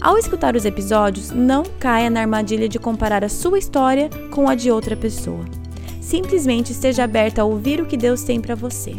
Ao 0.00 0.16
escutar 0.16 0.54
os 0.54 0.64
episódios, 0.64 1.32
não 1.32 1.64
caia 1.80 2.08
na 2.08 2.20
armadilha 2.20 2.68
de 2.68 2.78
comparar 2.78 3.24
a 3.24 3.28
sua 3.28 3.58
história 3.58 4.08
com 4.30 4.48
a 4.48 4.54
de 4.54 4.70
outra 4.70 4.96
pessoa. 4.96 5.44
Simplesmente 6.00 6.70
esteja 6.70 7.02
aberta 7.02 7.42
a 7.42 7.44
ouvir 7.44 7.80
o 7.80 7.86
que 7.86 7.96
Deus 7.96 8.22
tem 8.22 8.40
para 8.40 8.54
você. 8.54 8.94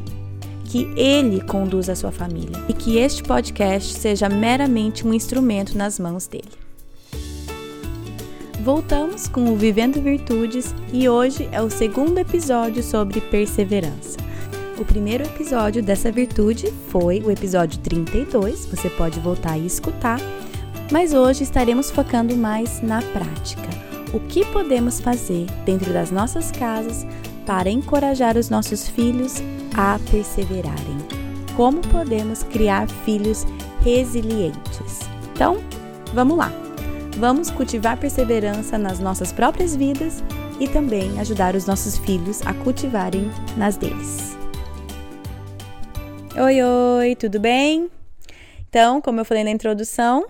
Que 0.65 0.91
Ele 0.97 1.41
conduza 1.41 1.93
a 1.93 1.95
sua 1.95 2.11
família 2.11 2.61
e 2.67 2.73
que 2.73 2.97
este 2.97 3.23
podcast 3.23 3.93
seja 3.93 4.27
meramente 4.27 5.07
um 5.07 5.13
instrumento 5.13 5.77
nas 5.77 5.97
mãos 5.97 6.27
dele. 6.27 6.51
Voltamos 8.61 9.29
com 9.29 9.53
o 9.53 9.55
Vivendo 9.55 10.01
Virtudes 10.01 10.75
e 10.91 11.07
hoje 11.07 11.47
é 11.53 11.61
o 11.61 11.69
segundo 11.69 12.17
episódio 12.17 12.83
sobre 12.83 13.21
perseverança. 13.21 14.17
O 14.77 14.83
primeiro 14.83 15.23
episódio 15.23 15.81
dessa 15.81 16.11
virtude 16.11 16.71
foi 16.89 17.21
o 17.21 17.31
episódio 17.31 17.79
32, 17.79 18.65
você 18.65 18.89
pode 18.89 19.19
voltar 19.19 19.57
e 19.57 19.65
escutar 19.65 20.19
mas 20.91 21.13
hoje 21.13 21.43
estaremos 21.43 21.91
focando 21.91 22.35
mais 22.35 22.81
na 22.81 23.01
prática. 23.01 23.69
O 24.13 24.19
que 24.19 24.43
podemos 24.45 24.99
fazer 24.99 25.45
dentro 25.65 25.93
das 25.93 26.09
nossas 26.09 26.51
casas 26.51 27.05
para 27.45 27.69
encorajar 27.69 28.37
os 28.37 28.49
nossos 28.49 28.87
filhos 28.87 29.35
a 29.75 29.99
perseverarem? 30.09 30.97
Como 31.55 31.81
podemos 31.81 32.43
criar 32.43 32.87
filhos 33.05 33.45
resilientes? 33.81 34.99
Então, 35.33 35.57
vamos 36.13 36.37
lá! 36.37 36.51
Vamos 37.17 37.51
cultivar 37.51 37.97
perseverança 37.97 38.77
nas 38.77 38.99
nossas 38.99 39.31
próprias 39.31 39.75
vidas 39.75 40.23
e 40.59 40.67
também 40.67 41.19
ajudar 41.19 41.55
os 41.55 41.65
nossos 41.65 41.97
filhos 41.97 42.41
a 42.45 42.53
cultivarem 42.53 43.29
nas 43.57 43.75
deles. 43.77 44.37
Oi, 46.35 46.63
oi, 46.63 47.15
tudo 47.15 47.39
bem? 47.39 47.89
Então, 48.69 49.01
como 49.01 49.19
eu 49.19 49.25
falei 49.25 49.43
na 49.43 49.51
introdução, 49.51 50.25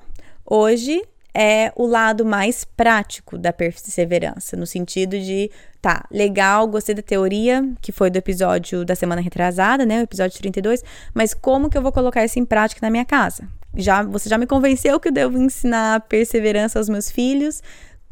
Hoje 0.51 1.03
é 1.31 1.71
o 1.75 1.85
lado 1.85 2.25
mais 2.25 2.65
prático 2.65 3.37
da 3.37 3.53
perseverança, 3.53 4.57
no 4.57 4.65
sentido 4.65 5.11
de, 5.19 5.51
tá, 5.79 6.05
legal, 6.09 6.67
gostei 6.67 6.95
da 6.95 7.03
teoria, 7.03 7.63
que 7.79 7.91
foi 7.91 8.09
do 8.09 8.17
episódio 8.17 8.83
da 8.83 8.95
semana 8.95 9.21
retrasada, 9.21 9.85
né, 9.85 9.99
o 9.99 10.03
episódio 10.03 10.39
32, 10.39 10.83
mas 11.13 11.35
como 11.35 11.69
que 11.69 11.77
eu 11.77 11.83
vou 11.83 11.91
colocar 11.91 12.25
isso 12.25 12.39
em 12.39 12.45
prática 12.45 12.79
na 12.81 12.89
minha 12.89 13.05
casa? 13.05 13.47
Já, 13.75 14.01
você 14.01 14.27
já 14.27 14.39
me 14.39 14.47
convenceu 14.47 14.99
que 14.99 15.09
eu 15.09 15.11
devo 15.11 15.37
ensinar 15.37 16.01
perseverança 16.07 16.79
aos 16.79 16.89
meus 16.89 17.11
filhos, 17.11 17.61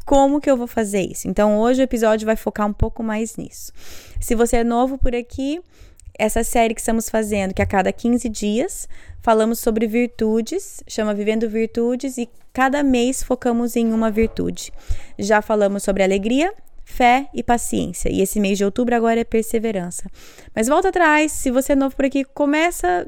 como 0.06 0.40
que 0.40 0.50
eu 0.50 0.56
vou 0.56 0.68
fazer 0.68 1.02
isso? 1.02 1.28
Então, 1.28 1.58
hoje 1.58 1.82
o 1.82 1.84
episódio 1.84 2.28
vai 2.28 2.36
focar 2.36 2.68
um 2.68 2.74
pouco 2.74 3.02
mais 3.02 3.36
nisso. 3.36 3.74
Se 4.22 4.36
você 4.36 4.58
é 4.58 4.64
novo 4.64 4.96
por 5.00 5.16
aqui, 5.16 5.60
essa 6.18 6.44
série 6.44 6.74
que 6.74 6.82
estamos 6.82 7.10
fazendo, 7.10 7.54
que 7.54 7.62
a 7.62 7.66
cada 7.66 7.92
15 7.92 8.28
dias 8.30 8.88
falamos 9.22 9.60
sobre 9.60 9.88
virtudes, 9.88 10.84
chama 10.88 11.14
Vivendo 11.14 11.50
Virtudes, 11.50 12.18
e 12.18 12.30
cada 12.54 12.82
mês 12.84 13.22
focamos 13.22 13.76
em 13.76 13.92
uma 13.94 14.10
virtude. 14.10 14.72
Já 15.18 15.42
falamos 15.42 15.84
sobre 15.84 16.04
alegria, 16.04 16.54
fé 16.84 17.28
e 17.34 17.44
paciência. 17.44 18.10
E 18.10 18.22
esse 18.22 18.40
mês 18.40 18.58
de 18.58 18.66
outubro 18.66 18.96
agora 18.96 19.20
é 19.20 19.24
perseverança. 19.24 20.10
Mas 20.56 20.68
volta 20.68 20.90
atrás, 20.90 21.32
se 21.32 21.52
você 21.52 21.74
é 21.74 21.76
novo 21.76 21.96
por 21.96 22.06
aqui, 22.06 22.24
começa 22.24 23.06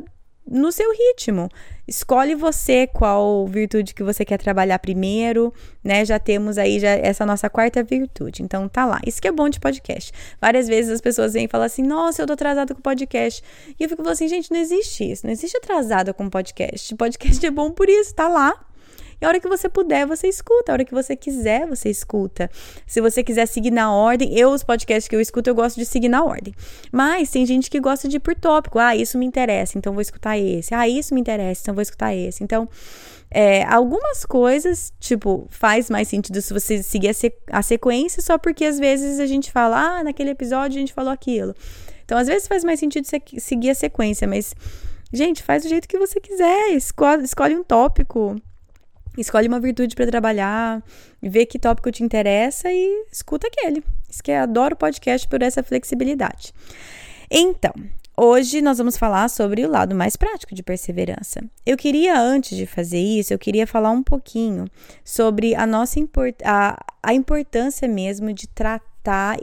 no 0.49 0.71
seu 0.71 0.91
ritmo. 0.91 1.49
Escolhe 1.87 2.35
você 2.35 2.87
qual 2.87 3.47
virtude 3.47 3.93
que 3.93 4.03
você 4.03 4.23
quer 4.23 4.37
trabalhar 4.37 4.77
primeiro, 4.79 5.53
né? 5.83 6.05
Já 6.05 6.19
temos 6.19 6.57
aí 6.57 6.79
já 6.79 6.89
essa 6.89 7.25
nossa 7.25 7.49
quarta 7.49 7.83
virtude. 7.83 8.43
Então 8.43 8.67
tá 8.67 8.85
lá. 8.85 8.99
Isso 9.05 9.21
que 9.21 9.27
é 9.27 9.31
bom 9.31 9.49
de 9.49 9.59
podcast. 9.59 10.11
Várias 10.39 10.67
vezes 10.67 10.91
as 10.91 11.01
pessoas 11.01 11.33
vêm 11.33 11.45
e 11.45 11.47
falam 11.47 11.65
assim: 11.65 11.83
"Nossa, 11.83 12.21
eu 12.21 12.27
tô 12.27 12.33
atrasada 12.33 12.75
com 12.75 12.81
podcast". 12.81 13.43
E 13.79 13.83
eu 13.83 13.89
fico 13.89 14.07
assim: 14.07 14.27
"Gente, 14.27 14.51
não 14.51 14.59
existe 14.59 15.09
isso. 15.09 15.25
Não 15.25 15.31
existe 15.31 15.57
atrasada 15.57 16.13
com 16.13 16.29
podcast. 16.29 16.95
Podcast 16.95 17.45
é 17.45 17.51
bom 17.51 17.71
por 17.71 17.89
isso, 17.89 18.13
tá 18.13 18.27
lá. 18.27 18.68
E 19.21 19.25
a 19.25 19.27
hora 19.27 19.39
que 19.39 19.47
você 19.47 19.67
puder, 19.67 20.05
você 20.05 20.27
escuta. 20.27 20.71
A 20.71 20.73
hora 20.73 20.85
que 20.85 20.93
você 20.93 21.15
quiser, 21.15 21.67
você 21.67 21.89
escuta. 21.89 22.49
Se 22.87 23.01
você 23.01 23.23
quiser 23.23 23.45
seguir 23.45 23.71
na 23.71 23.93
ordem, 23.93 24.37
eu, 24.37 24.49
os 24.49 24.63
podcasts 24.63 25.07
que 25.07 25.15
eu 25.15 25.21
escuto, 25.21 25.49
eu 25.49 25.55
gosto 25.55 25.75
de 25.75 25.85
seguir 25.85 26.09
na 26.09 26.23
ordem. 26.23 26.53
Mas 26.91 27.29
tem 27.29 27.45
gente 27.45 27.69
que 27.69 27.79
gosta 27.79 28.07
de 28.07 28.17
ir 28.17 28.19
por 28.19 28.35
tópico. 28.35 28.79
Ah, 28.79 28.95
isso 28.95 29.17
me 29.17 29.25
interessa, 29.25 29.77
então 29.77 29.93
vou 29.93 30.01
escutar 30.01 30.37
esse. 30.37 30.73
Ah, 30.73 30.87
isso 30.87 31.13
me 31.13 31.21
interessa, 31.21 31.61
então 31.61 31.73
vou 31.75 31.81
escutar 31.81 32.15
esse. 32.15 32.43
Então. 32.43 32.67
É, 33.31 33.63
algumas 33.65 34.25
coisas, 34.25 34.91
tipo, 34.99 35.45
faz 35.51 35.87
mais 35.87 36.07
sentido 36.07 36.41
se 36.41 36.51
você 36.51 36.81
seguir 36.81 37.09
a, 37.09 37.13
sequ 37.13 37.37
a, 37.51 37.61
sequência, 37.61 38.23
só 38.23 38.39
porque 38.39 38.65
às 38.65 38.79
vezes 38.79 39.19
a 39.19 39.27
gente 39.27 39.51
fala, 39.51 39.99
ah, 39.99 40.03
naquele 40.03 40.31
episódio 40.31 40.77
a 40.77 40.79
gente 40.79 40.91
falou 40.91 41.13
aquilo. 41.13 41.53
Então, 42.03 42.17
às 42.17 42.25
vezes 42.25 42.47
faz 42.47 42.63
mais 42.63 42.79
sentido 42.79 43.07
seguir 43.37 43.69
a 43.69 43.75
sequência, 43.75 44.27
mas, 44.27 44.55
gente, 45.13 45.43
faz 45.43 45.61
do 45.61 45.69
jeito 45.69 45.87
que 45.87 45.99
você 45.99 46.19
quiser, 46.19 46.69
escolhe, 46.69 47.23
escolhe 47.23 47.55
um 47.55 47.63
tópico, 47.63 48.35
Escolhe 49.19 49.49
uma 49.49 49.59
virtude 49.59 49.95
para 49.95 50.07
trabalhar, 50.07 50.81
vê 51.21 51.45
que 51.45 51.59
tópico 51.59 51.91
te 51.91 52.03
interessa 52.03 52.71
e 52.71 53.05
escuta 53.11 53.47
aquele. 53.47 53.83
Isso 54.09 54.23
que 54.23 54.31
eu 54.31 54.39
adoro 54.39 54.75
o 54.75 54.77
podcast 54.77 55.27
por 55.27 55.41
essa 55.41 55.61
flexibilidade. 55.61 56.53
Então, 57.29 57.73
hoje 58.15 58.61
nós 58.61 58.77
vamos 58.77 58.95
falar 58.95 59.27
sobre 59.27 59.65
o 59.65 59.69
lado 59.69 59.93
mais 59.93 60.15
prático 60.15 60.55
de 60.55 60.63
perseverança. 60.63 61.43
Eu 61.65 61.75
queria, 61.75 62.17
antes 62.17 62.57
de 62.57 62.65
fazer 62.65 63.01
isso, 63.01 63.33
eu 63.33 63.37
queria 63.37 63.67
falar 63.67 63.91
um 63.91 64.01
pouquinho 64.01 64.65
sobre 65.03 65.53
a 65.53 65.67
nossa 65.67 65.99
import 65.99 66.35
a, 66.45 66.81
a 67.03 67.13
importância 67.13 67.89
mesmo 67.89 68.31
de 68.31 68.47
tratar 68.47 69.37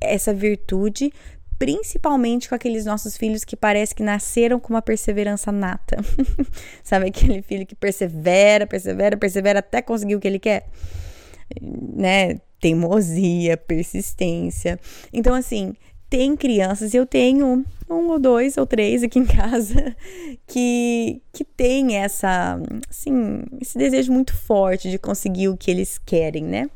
essa 0.00 0.32
virtude 0.32 1.12
principalmente 1.58 2.48
com 2.48 2.54
aqueles 2.54 2.84
nossos 2.84 3.16
filhos 3.16 3.44
que 3.44 3.56
parece 3.56 3.94
que 3.94 4.02
nasceram 4.02 4.60
com 4.60 4.72
uma 4.72 4.82
perseverança 4.82 5.50
nata. 5.50 5.96
Sabe 6.84 7.08
aquele 7.08 7.42
filho 7.42 7.66
que 7.66 7.74
persevera, 7.74 8.66
persevera, 8.66 9.16
persevera 9.16 9.58
até 9.58 9.82
conseguir 9.82 10.14
o 10.14 10.20
que 10.20 10.28
ele 10.28 10.38
quer? 10.38 10.68
Né? 11.60 12.40
Teimosia, 12.60 13.56
persistência. 13.56 14.78
Então, 15.12 15.34
assim, 15.34 15.74
tem 16.08 16.36
crianças, 16.36 16.94
eu 16.94 17.04
tenho 17.04 17.64
um 17.90 18.08
ou 18.08 18.18
dois 18.18 18.56
ou 18.56 18.66
três 18.66 19.02
aqui 19.02 19.18
em 19.18 19.26
casa 19.26 19.96
que, 20.46 21.20
que 21.32 21.44
tem 21.44 21.96
essa, 21.96 22.60
assim, 22.88 23.42
esse 23.60 23.76
desejo 23.76 24.12
muito 24.12 24.34
forte 24.34 24.90
de 24.90 24.98
conseguir 24.98 25.48
o 25.48 25.56
que 25.56 25.70
eles 25.70 25.98
querem, 25.98 26.44
né? 26.44 26.70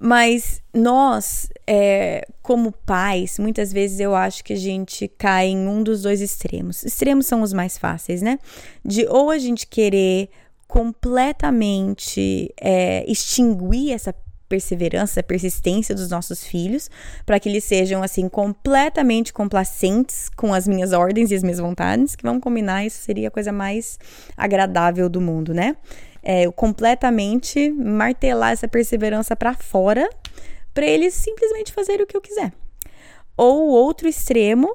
Mas 0.00 0.62
nós, 0.72 1.48
é, 1.66 2.24
como 2.40 2.70
pais, 2.70 3.38
muitas 3.38 3.72
vezes 3.72 3.98
eu 3.98 4.14
acho 4.14 4.44
que 4.44 4.52
a 4.52 4.56
gente 4.56 5.08
cai 5.08 5.48
em 5.48 5.66
um 5.66 5.82
dos 5.82 6.02
dois 6.02 6.20
extremos. 6.20 6.84
Extremos 6.84 7.26
são 7.26 7.42
os 7.42 7.52
mais 7.52 7.76
fáceis, 7.76 8.22
né? 8.22 8.38
De 8.84 9.06
ou 9.08 9.30
a 9.30 9.38
gente 9.38 9.66
querer 9.66 10.28
completamente 10.68 12.54
é, 12.60 13.04
extinguir 13.10 13.92
essa 13.92 14.14
perseverança, 14.48 15.22
persistência 15.22 15.94
dos 15.94 16.08
nossos 16.08 16.42
filhos, 16.42 16.90
para 17.26 17.38
que 17.38 17.48
eles 17.48 17.64
sejam 17.64 18.02
assim 18.02 18.28
completamente 18.28 19.32
complacentes 19.32 20.30
com 20.34 20.54
as 20.54 20.66
minhas 20.66 20.92
ordens 20.92 21.30
e 21.30 21.34
as 21.34 21.42
minhas 21.42 21.58
vontades, 21.58 22.16
que 22.16 22.22
vamos 22.22 22.42
combinar, 22.42 22.84
isso 22.84 23.02
seria 23.02 23.28
a 23.28 23.30
coisa 23.30 23.52
mais 23.52 23.98
agradável 24.36 25.08
do 25.08 25.20
mundo, 25.20 25.52
né? 25.52 25.76
É, 26.22 26.50
completamente 26.52 27.70
martelar 27.70 28.52
essa 28.52 28.68
perseverança 28.68 29.34
para 29.36 29.54
fora, 29.54 30.08
para 30.74 30.86
eles 30.86 31.14
simplesmente 31.14 31.72
fazerem 31.72 32.04
o 32.04 32.06
que 32.06 32.16
eu 32.16 32.20
quiser. 32.20 32.52
Ou 33.36 33.68
o 33.68 33.70
outro 33.70 34.08
extremo, 34.08 34.74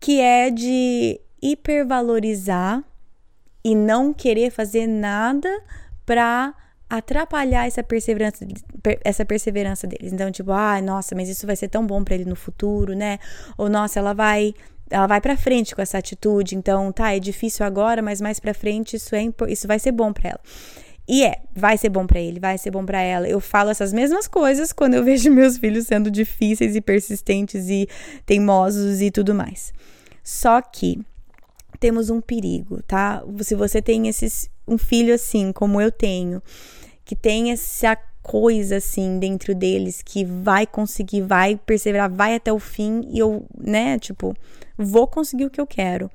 que 0.00 0.20
é 0.20 0.50
de 0.50 1.20
hipervalorizar 1.40 2.82
e 3.64 3.74
não 3.74 4.12
querer 4.12 4.50
fazer 4.50 4.86
nada 4.86 5.48
para 6.06 6.54
atrapalhar 6.88 7.66
essa 7.66 7.82
perseverança, 7.82 8.46
essa 9.04 9.24
perseverança 9.24 9.86
deles. 9.86 10.12
Então, 10.12 10.30
tipo, 10.30 10.52
ah, 10.52 10.80
nossa, 10.80 11.14
mas 11.14 11.28
isso 11.28 11.46
vai 11.46 11.54
ser 11.54 11.68
tão 11.68 11.86
bom 11.86 12.02
para 12.02 12.14
ele 12.14 12.24
no 12.24 12.36
futuro, 12.36 12.94
né? 12.94 13.18
Ou 13.58 13.68
nossa, 13.68 13.98
ela 13.98 14.14
vai 14.14 14.54
ela 14.90 15.06
vai 15.06 15.20
para 15.20 15.36
frente 15.36 15.74
com 15.74 15.82
essa 15.82 15.98
atitude, 15.98 16.56
então 16.56 16.90
tá, 16.90 17.14
é 17.14 17.20
difícil 17.20 17.64
agora, 17.66 18.00
mas 18.00 18.22
mais 18.22 18.40
para 18.40 18.54
frente 18.54 18.96
isso 18.96 19.14
é 19.14 19.22
isso 19.48 19.68
vai 19.68 19.78
ser 19.78 19.92
bom 19.92 20.12
para 20.14 20.30
ela. 20.30 20.40
E 21.08 21.24
é, 21.24 21.40
vai 21.54 21.78
ser 21.78 21.88
bom 21.88 22.06
para 22.06 22.20
ele, 22.20 22.38
vai 22.38 22.58
ser 22.58 22.70
bom 22.70 22.84
para 22.84 23.00
ela. 23.00 23.26
Eu 23.26 23.40
falo 23.40 23.70
essas 23.70 23.92
mesmas 23.92 24.28
coisas 24.28 24.72
quando 24.72 24.94
eu 24.94 25.02
vejo 25.04 25.30
meus 25.30 25.56
filhos 25.56 25.86
sendo 25.86 26.10
difíceis 26.10 26.76
e 26.76 26.80
persistentes 26.80 27.68
e 27.68 27.88
teimosos 28.26 29.00
e 29.00 29.10
tudo 29.10 29.34
mais. 29.34 29.72
Só 30.22 30.60
que 30.60 31.00
temos 31.80 32.10
um 32.10 32.20
perigo, 32.20 32.82
tá? 32.82 33.24
Se 33.40 33.54
você 33.54 33.80
tem 33.80 34.08
esses 34.08 34.50
um 34.66 34.76
filho 34.76 35.14
assim, 35.14 35.50
como 35.50 35.80
eu 35.80 35.90
tenho, 35.90 36.42
que 37.04 37.16
tem 37.16 37.50
essa 37.50 37.96
coisa 38.22 38.76
assim 38.76 39.18
dentro 39.18 39.54
deles 39.54 40.02
que 40.02 40.22
vai 40.22 40.66
conseguir, 40.66 41.22
vai 41.22 41.56
perseverar, 41.56 42.12
vai 42.12 42.34
até 42.34 42.52
o 42.52 42.58
fim 42.58 43.08
e 43.08 43.18
eu, 43.18 43.46
né, 43.58 43.98
tipo, 43.98 44.36
vou 44.76 45.06
conseguir 45.06 45.46
o 45.46 45.50
que 45.50 45.60
eu 45.60 45.66
quero. 45.66 46.10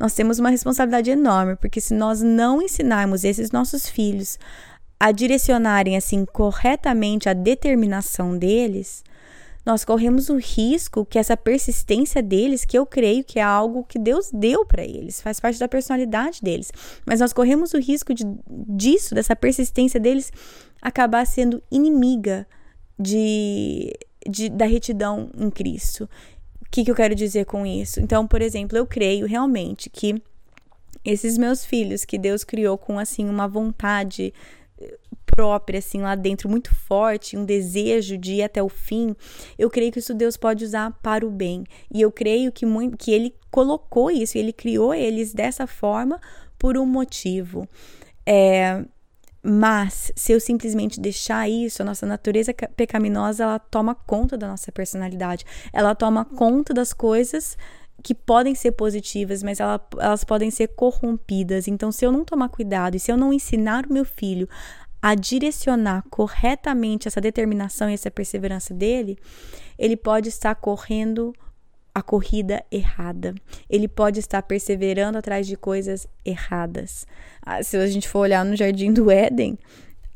Nós 0.00 0.14
temos 0.14 0.38
uma 0.38 0.48
responsabilidade 0.48 1.10
enorme, 1.10 1.56
porque 1.56 1.78
se 1.78 1.92
nós 1.92 2.22
não 2.22 2.62
ensinarmos 2.62 3.22
esses 3.22 3.50
nossos 3.50 3.86
filhos 3.86 4.38
a 4.98 5.12
direcionarem 5.12 5.94
assim 5.94 6.24
corretamente 6.24 7.28
a 7.28 7.34
determinação 7.34 8.36
deles, 8.36 9.04
nós 9.64 9.84
corremos 9.84 10.30
o 10.30 10.38
risco 10.38 11.04
que 11.04 11.18
essa 11.18 11.36
persistência 11.36 12.22
deles, 12.22 12.64
que 12.64 12.78
eu 12.78 12.86
creio 12.86 13.22
que 13.22 13.38
é 13.38 13.42
algo 13.42 13.84
que 13.84 13.98
Deus 13.98 14.30
deu 14.32 14.64
para 14.64 14.82
eles, 14.82 15.20
faz 15.20 15.38
parte 15.38 15.58
da 15.58 15.68
personalidade 15.68 16.40
deles, 16.42 16.72
mas 17.04 17.20
nós 17.20 17.34
corremos 17.34 17.74
o 17.74 17.78
risco 17.78 18.14
de, 18.14 18.24
disso, 18.48 19.14
dessa 19.14 19.36
persistência 19.36 20.00
deles, 20.00 20.32
acabar 20.80 21.26
sendo 21.26 21.62
inimiga 21.70 22.46
de, 22.98 23.92
de 24.26 24.48
da 24.48 24.64
retidão 24.64 25.30
em 25.36 25.50
Cristo. 25.50 26.08
O 26.70 26.72
que, 26.72 26.84
que 26.84 26.90
eu 26.90 26.94
quero 26.94 27.16
dizer 27.16 27.46
com 27.46 27.66
isso? 27.66 27.98
Então, 27.98 28.28
por 28.28 28.40
exemplo, 28.40 28.78
eu 28.78 28.86
creio 28.86 29.26
realmente 29.26 29.90
que 29.90 30.22
esses 31.04 31.36
meus 31.36 31.64
filhos 31.64 32.04
que 32.04 32.16
Deus 32.16 32.44
criou 32.44 32.78
com 32.78 32.96
assim 32.96 33.28
uma 33.28 33.48
vontade 33.48 34.32
própria, 35.26 35.80
assim, 35.80 36.00
lá 36.00 36.14
dentro, 36.14 36.48
muito 36.48 36.72
forte, 36.72 37.36
um 37.36 37.44
desejo 37.44 38.16
de 38.16 38.34
ir 38.34 38.42
até 38.42 38.62
o 38.62 38.68
fim, 38.68 39.16
eu 39.58 39.68
creio 39.68 39.90
que 39.90 39.98
isso 39.98 40.14
Deus 40.14 40.36
pode 40.36 40.64
usar 40.64 40.92
para 41.02 41.26
o 41.26 41.30
bem. 41.30 41.64
E 41.92 42.00
eu 42.00 42.12
creio 42.12 42.52
que, 42.52 42.64
muito, 42.64 42.96
que 42.96 43.10
Ele 43.10 43.34
colocou 43.50 44.08
isso, 44.08 44.38
Ele 44.38 44.52
criou 44.52 44.94
eles 44.94 45.32
dessa 45.32 45.66
forma 45.66 46.20
por 46.56 46.78
um 46.78 46.86
motivo. 46.86 47.68
É, 48.24 48.84
mas 49.42 50.12
se 50.14 50.32
eu 50.32 50.40
simplesmente 50.40 51.00
deixar 51.00 51.48
isso, 51.48 51.80
a 51.80 51.84
nossa 51.84 52.04
natureza 52.04 52.52
pecaminosa, 52.76 53.44
ela 53.44 53.58
toma 53.58 53.94
conta 53.94 54.36
da 54.36 54.48
nossa 54.48 54.70
personalidade. 54.70 55.46
Ela 55.72 55.94
toma 55.94 56.24
conta 56.24 56.74
das 56.74 56.92
coisas 56.92 57.56
que 58.02 58.14
podem 58.14 58.54
ser 58.54 58.72
positivas, 58.72 59.42
mas 59.42 59.60
ela, 59.60 59.80
elas 59.98 60.24
podem 60.24 60.50
ser 60.50 60.68
corrompidas. 60.68 61.68
Então, 61.68 61.90
se 61.90 62.04
eu 62.04 62.12
não 62.12 62.24
tomar 62.24 62.48
cuidado 62.48 62.96
e 62.96 63.00
se 63.00 63.10
eu 63.10 63.16
não 63.16 63.32
ensinar 63.32 63.86
o 63.86 63.92
meu 63.92 64.04
filho 64.04 64.48
a 65.02 65.14
direcionar 65.14 66.04
corretamente 66.10 67.08
essa 67.08 67.20
determinação 67.20 67.88
e 67.88 67.94
essa 67.94 68.10
perseverança 68.10 68.74
dele, 68.74 69.18
ele 69.78 69.96
pode 69.96 70.28
estar 70.28 70.54
correndo 70.54 71.32
a 72.00 72.02
corrida 72.02 72.64
errada. 72.70 73.34
Ele 73.68 73.86
pode 73.86 74.18
estar 74.18 74.42
perseverando 74.42 75.18
atrás 75.18 75.46
de 75.46 75.56
coisas 75.56 76.06
erradas. 76.24 77.06
Ah, 77.42 77.62
se 77.62 77.76
a 77.76 77.86
gente 77.86 78.08
for 78.08 78.20
olhar 78.20 78.44
no 78.44 78.56
jardim 78.56 78.92
do 78.92 79.10
Éden, 79.10 79.58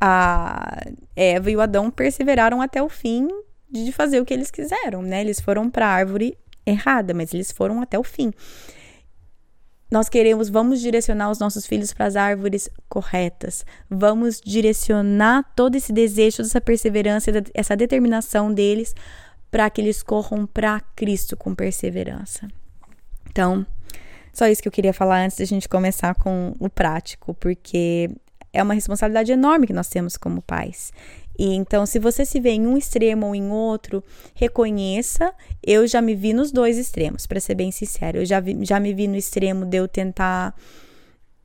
a 0.00 0.80
Eva 1.14 1.50
e 1.50 1.56
o 1.56 1.60
Adão 1.60 1.90
perseveraram 1.90 2.60
até 2.60 2.82
o 2.82 2.88
fim 2.88 3.28
de 3.70 3.92
fazer 3.92 4.20
o 4.20 4.24
que 4.24 4.34
eles 4.34 4.50
quiseram, 4.50 5.02
né? 5.02 5.20
Eles 5.20 5.40
foram 5.40 5.70
para 5.70 5.86
a 5.86 5.90
árvore 5.90 6.36
errada, 6.66 7.12
mas 7.12 7.32
eles 7.34 7.52
foram 7.52 7.80
até 7.80 7.98
o 7.98 8.04
fim. 8.04 8.32
Nós 9.90 10.08
queremos, 10.08 10.48
vamos 10.48 10.80
direcionar 10.80 11.30
os 11.30 11.38
nossos 11.38 11.66
filhos 11.66 11.92
para 11.92 12.06
as 12.06 12.16
árvores 12.16 12.68
corretas. 12.88 13.64
Vamos 13.88 14.40
direcionar 14.40 15.44
todo 15.54 15.76
esse 15.76 15.92
desejo, 15.92 16.42
essa 16.42 16.60
perseverança, 16.60 17.30
essa 17.52 17.76
determinação 17.76 18.52
deles 18.52 18.94
para 19.54 19.70
que 19.70 19.80
eles 19.80 20.02
corram 20.02 20.46
para 20.46 20.80
Cristo 20.96 21.36
com 21.36 21.54
perseverança. 21.54 22.48
Então, 23.30 23.64
só 24.32 24.48
isso 24.48 24.60
que 24.60 24.66
eu 24.66 24.72
queria 24.72 24.92
falar 24.92 25.24
antes 25.24 25.36
da 25.38 25.44
gente 25.44 25.68
começar 25.68 26.12
com 26.16 26.56
o 26.58 26.68
prático, 26.68 27.34
porque 27.34 28.10
é 28.52 28.60
uma 28.60 28.74
responsabilidade 28.74 29.30
enorme 29.30 29.68
que 29.68 29.72
nós 29.72 29.86
temos 29.86 30.16
como 30.16 30.42
pais. 30.42 30.92
E 31.38 31.54
então, 31.54 31.86
se 31.86 32.00
você 32.00 32.24
se 32.24 32.40
vê 32.40 32.50
em 32.50 32.66
um 32.66 32.76
extremo 32.76 33.28
ou 33.28 33.34
em 33.36 33.48
outro, 33.48 34.02
reconheça. 34.34 35.32
Eu 35.64 35.86
já 35.86 36.02
me 36.02 36.16
vi 36.16 36.32
nos 36.32 36.50
dois 36.50 36.76
extremos, 36.76 37.24
para 37.24 37.38
ser 37.38 37.54
bem 37.54 37.70
sincero. 37.70 38.18
Eu 38.18 38.26
já, 38.26 38.40
vi, 38.40 38.58
já 38.64 38.80
me 38.80 38.92
vi 38.92 39.06
no 39.06 39.14
extremo 39.14 39.64
de 39.64 39.76
eu 39.76 39.86
tentar 39.86 40.52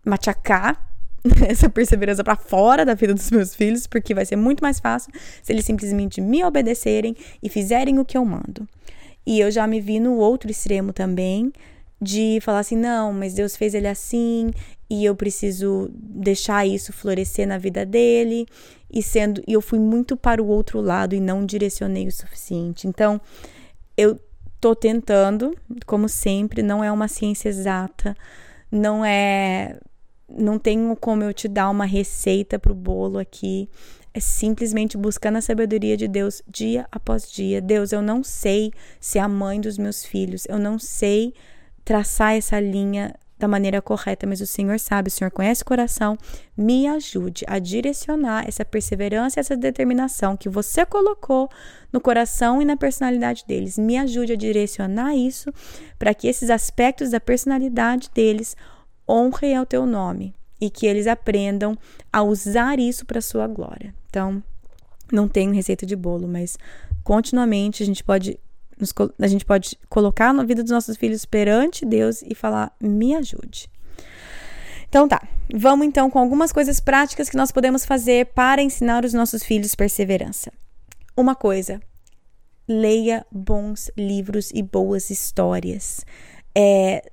machacar 0.04 0.89
essa 1.48 1.70
perseverança 1.70 2.24
para 2.24 2.36
fora 2.36 2.86
da 2.86 2.94
vida 2.94 3.14
dos 3.14 3.30
meus 3.32 3.56
filhos, 3.56 3.88
porque 3.88 4.14
vai 4.14 4.26
ser 4.26 4.36
muito 4.36 4.62
mais 4.62 4.80
fácil 4.80 5.12
se 5.42 5.52
eles 5.52 5.66
simplesmente 5.66 6.22
me 6.22 6.44
obedecerem 6.44 7.16
e 7.42 7.50
fizerem 7.50 8.00
o 8.00 8.06
que 8.06 8.18
eu 8.18 8.26
mando. 8.26 8.68
E 9.26 9.40
eu 9.40 9.52
já 9.52 9.68
me 9.68 9.80
vi 9.80 10.00
no 10.00 10.16
outro 10.16 10.50
extremo 10.50 10.94
também, 10.94 11.52
de 12.02 12.40
falar 12.42 12.60
assim: 12.60 12.78
não, 12.78 13.12
mas 13.12 13.34
Deus 13.34 13.56
fez 13.56 13.74
ele 13.74 13.88
assim 13.88 14.52
e 14.90 15.06
eu 15.06 15.16
preciso 15.16 15.90
deixar 15.94 16.66
isso 16.66 16.92
florescer 16.92 17.48
na 17.48 17.58
vida 17.58 17.86
dele 17.86 18.48
e 18.92 19.04
sendo 19.04 19.44
e 19.48 19.54
eu 19.54 19.62
fui 19.62 19.78
muito 19.78 20.18
para 20.18 20.42
o 20.42 20.48
outro 20.48 20.82
lado 20.82 21.14
e 21.14 21.20
não 21.20 21.46
direcionei 21.46 22.08
o 22.08 22.12
suficiente. 22.12 22.88
Então, 22.88 23.22
eu 23.96 24.20
tô 24.60 24.76
tentando, 24.76 25.56
como 25.86 26.10
sempre, 26.10 26.64
não 26.64 26.84
é 26.84 26.92
uma 26.92 27.08
ciência 27.08 27.50
exata, 27.50 28.16
não 28.72 29.06
é 29.06 29.78
não 30.30 30.60
tenho 30.60 30.96
como 30.96 31.24
eu 31.24 31.34
te 31.34 31.48
dar 31.48 31.70
uma 31.70 31.86
receita 31.86 32.60
para 32.60 32.72
o 32.72 32.76
bolo 32.76 33.18
aqui. 33.18 33.70
É 34.14 34.20
simplesmente 34.20 34.98
buscando 34.98 35.38
a 35.38 35.42
sabedoria 35.42 35.96
de 35.96 36.08
Deus 36.08 36.42
dia 36.48 36.88
após 36.92 37.32
dia. 37.32 37.62
Deus, 37.62 37.92
eu 37.92 38.02
não 38.02 38.24
sei 38.24 38.72
ser 39.00 39.20
a 39.20 39.28
mãe 39.28 39.62
dos 39.62 39.78
meus 39.78 40.04
filhos, 40.04 40.46
eu 40.50 40.58
não 40.58 40.80
sei 40.80 41.34
traçar 41.86 42.34
essa 42.36 42.60
linha 42.60 43.14
da 43.40 43.48
maneira 43.48 43.82
correta, 43.82 44.28
mas 44.28 44.42
o 44.42 44.46
Senhor 44.46 44.78
sabe, 44.80 45.08
o 45.08 45.12
Senhor 45.12 45.32
conhece 45.32 45.64
o 45.64 45.66
coração, 45.66 46.18
me 46.58 46.88
ajude 46.88 47.46
a 47.48 47.58
direcionar 47.58 48.46
essa 48.46 48.66
perseverança, 48.66 49.40
essa 49.40 49.56
determinação 49.56 50.36
que 50.36 50.50
você 50.50 50.86
colocou 50.86 51.50
no 51.92 52.02
coração 52.02 52.62
e 52.62 52.66
na 52.66 52.76
personalidade 52.76 53.46
deles. 53.48 53.78
Me 53.78 53.98
ajude 53.98 54.34
a 54.34 54.36
direcionar 54.36 55.16
isso 55.16 55.54
para 55.98 56.14
que 56.14 56.28
esses 56.28 56.50
aspectos 56.50 57.12
da 57.12 57.20
personalidade 57.22 58.10
deles 58.14 58.58
honrem 59.10 59.56
ao 59.56 59.66
teu 59.66 59.86
nome 59.86 60.36
e 60.62 60.70
que 60.70 60.86
eles 60.86 61.08
aprendam 61.08 61.78
a 62.12 62.22
usar 62.22 62.80
isso 62.80 63.06
para 63.06 63.22
sua 63.22 63.48
glória. 63.48 63.94
Então, 64.10 64.44
não 65.12 65.28
tenho 65.28 65.54
receita 65.54 65.86
de 65.86 65.96
bolo, 65.96 66.28
mas 66.28 66.58
continuamente 67.04 67.82
a 67.82 67.86
gente 67.86 68.04
pode 68.04 68.38
nos, 68.80 68.94
a 69.20 69.28
gente 69.28 69.46
pode 69.46 69.78
colocar 69.90 70.34
na 70.34 70.44
vida 70.44 70.64
dos 70.64 70.72
nossos 70.72 70.96
filhos 70.96 71.26
perante 71.26 71.86
Deus 71.86 72.22
e 72.22 72.34
falar: 72.34 72.74
me 72.82 73.16
ajude. 73.16 73.70
Então 74.88 75.08
tá, 75.08 75.22
vamos 75.54 75.86
então 75.86 76.10
com 76.10 76.18
algumas 76.18 76.52
coisas 76.52 76.80
práticas 76.80 77.30
que 77.30 77.38
nós 77.38 77.52
podemos 77.52 77.86
fazer 77.86 78.28
para 78.28 78.62
ensinar 78.62 79.06
os 79.06 79.14
nossos 79.14 79.44
filhos 79.44 79.76
perseverança. 79.76 80.52
Uma 81.16 81.36
coisa, 81.36 81.80
leia 82.68 83.26
bons 83.32 83.92
livros 83.96 84.50
e 84.54 84.64
boas 84.64 85.10
histórias. 85.10 86.04
É, 86.56 87.12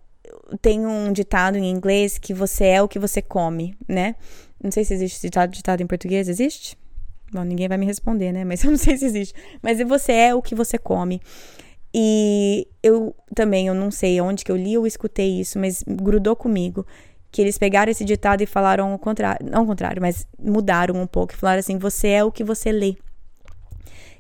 tem 0.61 0.87
um 0.87 1.13
ditado 1.13 1.57
em 1.57 1.71
inglês 1.71 2.19
que 2.19 2.33
você 2.33 2.65
é 2.65 2.83
o 2.83 2.89
que 2.89 2.99
você 2.99 3.21
come, 3.21 3.77
né? 3.89 4.15
Não 4.63 4.71
sei 4.71 4.85
se 4.85 4.95
existe 4.95 5.21
ditado, 5.23 5.51
ditado 5.51 5.83
em 5.83 5.87
português, 5.87 6.29
existe? 6.29 6.77
Bom, 7.33 7.43
ninguém 7.43 7.69
vai 7.69 7.77
me 7.77 7.87
responder, 7.87 8.33
né? 8.33 8.45
Mas 8.45 8.63
eu 8.65 8.71
não 8.71 8.79
sei 8.79 8.97
se 8.97 9.05
existe. 9.05 9.35
Mas 9.63 9.79
você 9.81 10.13
é 10.13 10.35
o 10.35 10.43
que 10.43 10.55
você 10.55 10.79
come. 10.79 11.21
E 11.95 12.69
eu 12.83 13.15
também, 13.35 13.67
eu 13.69 13.75
não 13.75 13.91
sei 13.91 14.21
onde 14.21 14.45
que 14.45 14.53
eu 14.53 14.57
li 14.57 14.77
ou 14.77 14.87
escutei 14.87 15.41
isso, 15.41 15.59
mas 15.59 15.83
grudou 15.87 16.37
comigo. 16.37 16.87
Que 17.31 17.43
eles 17.43 17.59
pegaram 17.59 17.91
esse 17.91 18.05
ditado 18.05 18.43
e 18.43 18.47
falaram 18.47 18.95
o 18.95 18.99
contrário. 18.99 19.47
Não 19.49 19.65
o 19.65 19.67
contrário, 19.67 20.01
mas 20.01 20.27
mudaram 20.39 20.95
um 21.01 21.07
pouco. 21.07 21.37
Falaram 21.37 21.61
assim: 21.61 21.79
você 21.79 22.09
é 22.09 22.25
o 22.25 22.33
que 22.33 22.45
você 22.45 22.71
lê. 22.71 22.97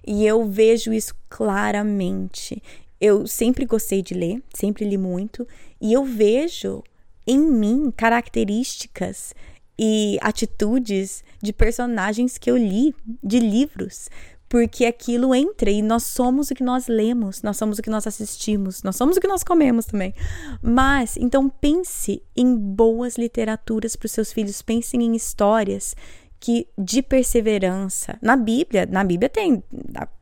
E 0.06 0.24
eu 0.24 0.48
vejo 0.48 0.92
isso 0.92 1.14
claramente. 1.28 2.62
Eu 3.00 3.26
sempre 3.26 3.64
gostei 3.64 4.02
de 4.02 4.14
ler, 4.14 4.42
sempre 4.54 4.84
li 4.84 4.96
muito. 4.96 5.46
E 5.80 5.92
eu 5.92 6.04
vejo 6.04 6.82
em 7.26 7.38
mim 7.38 7.92
características 7.94 9.34
e 9.78 10.18
atitudes 10.22 11.22
de 11.42 11.52
personagens 11.52 12.38
que 12.38 12.50
eu 12.50 12.56
li 12.56 12.94
de 13.22 13.38
livros, 13.38 14.08
porque 14.48 14.86
aquilo 14.86 15.34
entra 15.34 15.70
e 15.70 15.82
nós 15.82 16.04
somos 16.04 16.50
o 16.50 16.54
que 16.54 16.62
nós 16.62 16.86
lemos, 16.86 17.42
nós 17.42 17.56
somos 17.56 17.78
o 17.78 17.82
que 17.82 17.90
nós 17.90 18.06
assistimos, 18.06 18.82
nós 18.82 18.96
somos 18.96 19.16
o 19.16 19.20
que 19.20 19.28
nós 19.28 19.42
comemos 19.42 19.86
também. 19.86 20.14
Mas 20.62 21.16
então 21.16 21.48
pense 21.48 22.22
em 22.34 22.56
boas 22.56 23.18
literaturas 23.18 23.96
para 23.96 24.06
os 24.06 24.12
seus 24.12 24.32
filhos, 24.32 24.62
pensem 24.62 25.02
em 25.02 25.14
histórias 25.16 25.94
que 26.38 26.68
de 26.76 27.02
perseverança. 27.02 28.18
Na 28.20 28.36
Bíblia, 28.36 28.86
na 28.86 29.02
Bíblia 29.02 29.28
tem, 29.28 29.62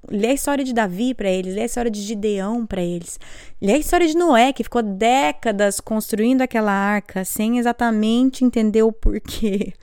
lê 0.08 0.28
a 0.28 0.34
história 0.34 0.64
de 0.64 0.72
Davi 0.72 1.14
para 1.14 1.28
eles, 1.28 1.54
lê 1.54 1.62
a 1.62 1.66
história 1.66 1.90
de 1.90 2.00
Gideão 2.00 2.66
para 2.66 2.82
eles, 2.82 3.18
lê 3.60 3.72
a 3.72 3.78
história 3.78 4.06
de 4.06 4.16
Noé, 4.16 4.52
que 4.52 4.64
ficou 4.64 4.82
décadas 4.82 5.80
construindo 5.80 6.42
aquela 6.42 6.72
arca 6.72 7.24
sem 7.24 7.58
exatamente 7.58 8.44
entender 8.44 8.82
o 8.82 8.92
porquê. 8.92 9.72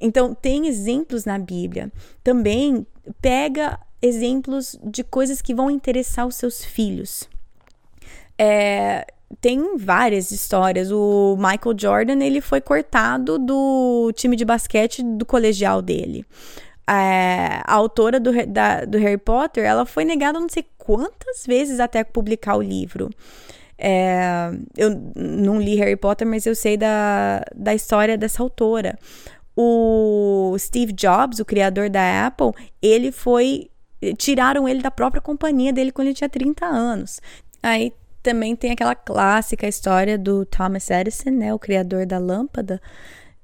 Então, 0.00 0.32
tem 0.32 0.68
exemplos 0.68 1.24
na 1.24 1.40
Bíblia. 1.40 1.90
Também 2.22 2.86
pega 3.20 3.80
exemplos 4.00 4.78
de 4.84 5.02
coisas 5.02 5.42
que 5.42 5.52
vão 5.52 5.68
interessar 5.68 6.24
os 6.24 6.36
seus 6.36 6.64
filhos. 6.64 7.28
É, 8.38 9.04
tem 9.40 9.76
várias 9.76 10.30
histórias. 10.30 10.90
O 10.90 11.36
Michael 11.36 11.76
Jordan 11.78 12.24
ele 12.24 12.40
foi 12.40 12.60
cortado 12.60 13.38
do 13.38 14.12
time 14.14 14.36
de 14.36 14.44
basquete 14.44 15.02
do 15.02 15.26
colegial 15.26 15.82
dele. 15.82 16.24
a, 16.86 17.62
a 17.64 17.74
autora 17.74 18.18
do, 18.18 18.32
da, 18.46 18.84
do 18.84 18.98
Harry 18.98 19.18
Potter, 19.18 19.64
ela 19.64 19.84
foi 19.84 20.04
negada 20.04 20.40
não 20.40 20.48
sei 20.48 20.64
quantas 20.76 21.44
vezes 21.46 21.80
até 21.80 22.02
publicar 22.02 22.56
o 22.56 22.62
livro. 22.62 23.10
É, 23.76 24.50
eu 24.76 24.90
não 25.14 25.60
li 25.60 25.76
Harry 25.76 25.96
Potter, 25.96 26.26
mas 26.26 26.46
eu 26.46 26.54
sei 26.54 26.76
da, 26.76 27.44
da 27.54 27.74
história 27.74 28.18
dessa 28.18 28.42
autora. 28.42 28.98
O 29.54 30.56
Steve 30.58 30.92
Jobs, 30.92 31.40
o 31.40 31.44
criador 31.44 31.90
da 31.90 32.26
Apple, 32.26 32.52
ele 32.80 33.12
foi. 33.12 33.70
Tiraram 34.16 34.68
ele 34.68 34.80
da 34.80 34.92
própria 34.92 35.20
companhia 35.20 35.72
dele 35.72 35.90
quando 35.90 36.06
ele 36.06 36.14
tinha 36.14 36.28
30 36.28 36.64
anos. 36.64 37.20
Aí 37.60 37.92
também 38.22 38.54
tem 38.56 38.70
aquela 38.70 38.94
clássica 38.94 39.66
história 39.66 40.18
do 40.18 40.44
Thomas 40.44 40.90
Edison, 40.90 41.30
né, 41.30 41.54
o 41.54 41.58
criador 41.58 42.06
da 42.06 42.18
lâmpada, 42.18 42.80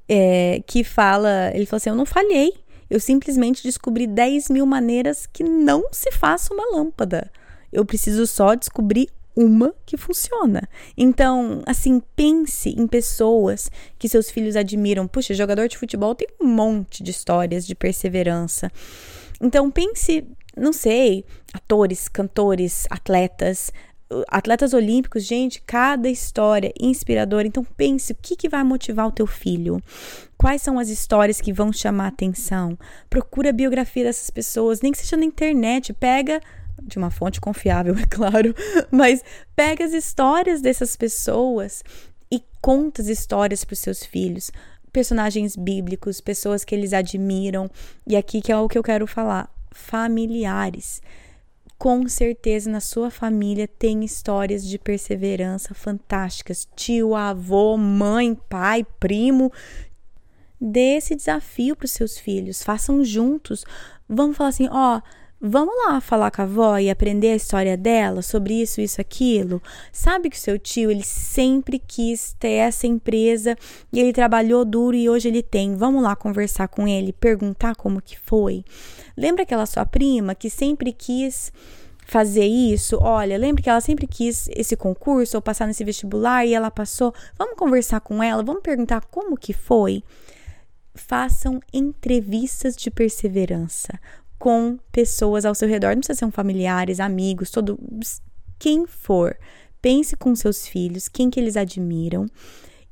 é, 0.08 0.62
que 0.66 0.84
fala: 0.84 1.50
ele 1.54 1.66
falou 1.66 1.78
assim, 1.78 1.90
eu 1.90 1.96
não 1.96 2.06
falhei, 2.06 2.52
eu 2.88 3.00
simplesmente 3.00 3.62
descobri 3.62 4.06
10 4.06 4.50
mil 4.50 4.66
maneiras 4.66 5.26
que 5.26 5.42
não 5.42 5.84
se 5.90 6.12
faça 6.12 6.52
uma 6.52 6.76
lâmpada. 6.76 7.30
Eu 7.72 7.84
preciso 7.84 8.26
só 8.26 8.54
descobrir 8.54 9.08
uma 9.36 9.74
que 9.84 9.96
funciona. 9.96 10.68
Então, 10.96 11.62
assim, 11.66 12.00
pense 12.14 12.70
em 12.70 12.86
pessoas 12.86 13.70
que 13.98 14.08
seus 14.08 14.30
filhos 14.30 14.54
admiram. 14.54 15.08
Puxa, 15.08 15.34
jogador 15.34 15.68
de 15.68 15.76
futebol 15.76 16.14
tem 16.14 16.28
um 16.40 16.46
monte 16.46 17.02
de 17.02 17.10
histórias 17.10 17.66
de 17.66 17.74
perseverança. 17.74 18.70
Então, 19.40 19.70
pense, 19.70 20.24
não 20.56 20.72
sei, 20.72 21.24
atores, 21.52 22.08
cantores, 22.08 22.86
atletas, 22.88 23.72
atletas 24.28 24.72
olímpicos, 24.72 25.24
gente, 25.24 25.62
cada 25.62 26.08
história 26.08 26.72
inspiradora. 26.80 27.46
Então 27.46 27.64
pense 27.64 28.12
o 28.12 28.16
que, 28.20 28.36
que 28.36 28.48
vai 28.48 28.62
motivar 28.62 29.06
o 29.06 29.12
teu 29.12 29.26
filho. 29.26 29.82
Quais 30.36 30.62
são 30.62 30.78
as 30.78 30.88
histórias 30.88 31.40
que 31.40 31.52
vão 31.52 31.72
chamar 31.72 32.08
atenção? 32.08 32.78
Procura 33.08 33.50
a 33.50 33.52
biografia 33.52 34.04
dessas 34.04 34.30
pessoas, 34.30 34.80
nem 34.80 34.92
que 34.92 34.98
seja 34.98 35.16
na 35.16 35.24
internet, 35.24 35.92
pega 35.92 36.40
de 36.82 36.98
uma 36.98 37.10
fonte 37.10 37.40
confiável, 37.40 37.96
é 37.98 38.06
claro, 38.06 38.54
mas 38.90 39.22
pega 39.54 39.84
as 39.84 39.92
histórias 39.92 40.60
dessas 40.60 40.96
pessoas 40.96 41.82
e 42.30 42.42
conta 42.60 43.00
as 43.00 43.08
histórias 43.08 43.64
para 43.64 43.74
os 43.74 43.78
seus 43.78 44.04
filhos, 44.04 44.50
personagens 44.92 45.56
bíblicos, 45.56 46.20
pessoas 46.20 46.64
que 46.64 46.74
eles 46.74 46.92
admiram, 46.92 47.70
e 48.06 48.16
aqui 48.16 48.40
que 48.40 48.52
é 48.52 48.56
o 48.56 48.68
que 48.68 48.78
eu 48.78 48.82
quero 48.82 49.06
falar, 49.06 49.48
familiares. 49.72 51.00
Com 51.78 52.08
certeza 52.08 52.70
na 52.70 52.80
sua 52.80 53.10
família 53.10 53.66
tem 53.66 54.04
histórias 54.04 54.66
de 54.66 54.78
perseverança 54.78 55.74
fantásticas. 55.74 56.68
Tio, 56.74 57.14
avô, 57.14 57.76
mãe, 57.76 58.34
pai, 58.48 58.86
primo. 58.98 59.52
Dê 60.60 60.96
esse 60.96 61.14
desafio 61.14 61.76
para 61.76 61.84
os 61.84 61.90
seus 61.90 62.18
filhos. 62.18 62.62
Façam 62.62 63.04
juntos. 63.04 63.64
Vamos 64.08 64.36
falar 64.36 64.50
assim: 64.50 64.68
ó, 64.70 65.00
Vamos 65.46 65.74
lá 65.84 66.00
falar 66.00 66.30
com 66.30 66.40
a 66.40 66.44
avó 66.46 66.78
e 66.78 66.88
aprender 66.88 67.32
a 67.32 67.36
história 67.36 67.76
dela 67.76 68.22
sobre 68.22 68.62
isso, 68.62 68.80
isso, 68.80 68.98
aquilo. 68.98 69.62
Sabe 69.92 70.30
que 70.30 70.38
o 70.38 70.40
seu 70.40 70.58
tio, 70.58 70.90
ele 70.90 71.02
sempre 71.02 71.78
quis 71.78 72.34
ter 72.38 72.52
essa 72.52 72.86
empresa 72.86 73.54
e 73.92 74.00
ele 74.00 74.10
trabalhou 74.10 74.64
duro 74.64 74.96
e 74.96 75.06
hoje 75.06 75.28
ele 75.28 75.42
tem. 75.42 75.76
Vamos 75.76 76.02
lá 76.02 76.16
conversar 76.16 76.68
com 76.68 76.88
ele, 76.88 77.12
perguntar 77.12 77.76
como 77.76 78.00
que 78.00 78.18
foi. 78.18 78.64
Lembra 79.14 79.42
aquela 79.42 79.66
sua 79.66 79.84
prima 79.84 80.34
que 80.34 80.48
sempre 80.48 80.94
quis 80.94 81.52
fazer 82.06 82.46
isso? 82.46 82.96
Olha, 83.02 83.36
lembra 83.36 83.62
que 83.62 83.68
ela 83.68 83.82
sempre 83.82 84.06
quis 84.06 84.48
esse 84.48 84.74
concurso 84.78 85.36
ou 85.36 85.42
passar 85.42 85.66
nesse 85.66 85.84
vestibular 85.84 86.46
e 86.46 86.54
ela 86.54 86.70
passou? 86.70 87.12
Vamos 87.36 87.54
conversar 87.58 88.00
com 88.00 88.22
ela, 88.22 88.42
vamos 88.42 88.62
perguntar 88.62 89.02
como 89.10 89.36
que 89.36 89.52
foi. 89.52 90.02
Façam 90.94 91.60
entrevistas 91.70 92.74
de 92.74 92.90
perseverança 92.90 94.00
com 94.44 94.78
pessoas 94.92 95.46
ao 95.46 95.54
seu 95.54 95.66
redor, 95.66 95.94
não 95.94 96.00
precisa 96.00 96.18
ser 96.18 96.26
um 96.26 96.30
familiares, 96.30 97.00
amigos, 97.00 97.50
todo 97.50 97.80
quem 98.58 98.86
for. 98.86 99.34
Pense 99.80 100.14
com 100.18 100.36
seus 100.36 100.66
filhos, 100.66 101.08
quem 101.08 101.30
que 101.30 101.40
eles 101.40 101.56
admiram 101.56 102.26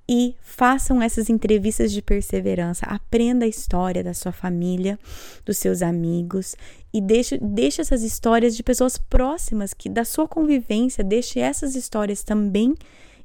e 0.08 0.34
façam 0.40 1.02
essas 1.02 1.28
entrevistas 1.28 1.92
de 1.92 2.00
perseverança. 2.00 2.86
Aprenda 2.86 3.44
a 3.44 3.48
história 3.48 4.02
da 4.02 4.14
sua 4.14 4.32
família, 4.32 4.98
dos 5.44 5.58
seus 5.58 5.82
amigos 5.82 6.56
e 6.90 7.02
deixe, 7.02 7.36
deixe 7.36 7.82
essas 7.82 8.02
histórias 8.02 8.56
de 8.56 8.62
pessoas 8.62 8.96
próximas 8.96 9.74
que 9.74 9.90
da 9.90 10.06
sua 10.06 10.26
convivência, 10.26 11.04
deixe 11.04 11.38
essas 11.38 11.74
histórias 11.74 12.22
também 12.22 12.74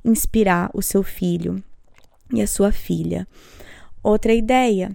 inspirar 0.04 0.70
o 0.74 0.82
seu 0.82 1.02
filho 1.02 1.64
e 2.34 2.42
a 2.42 2.48
sua 2.48 2.74
filha. 2.74 3.26
Outra 4.04 4.34
ideia, 4.34 4.94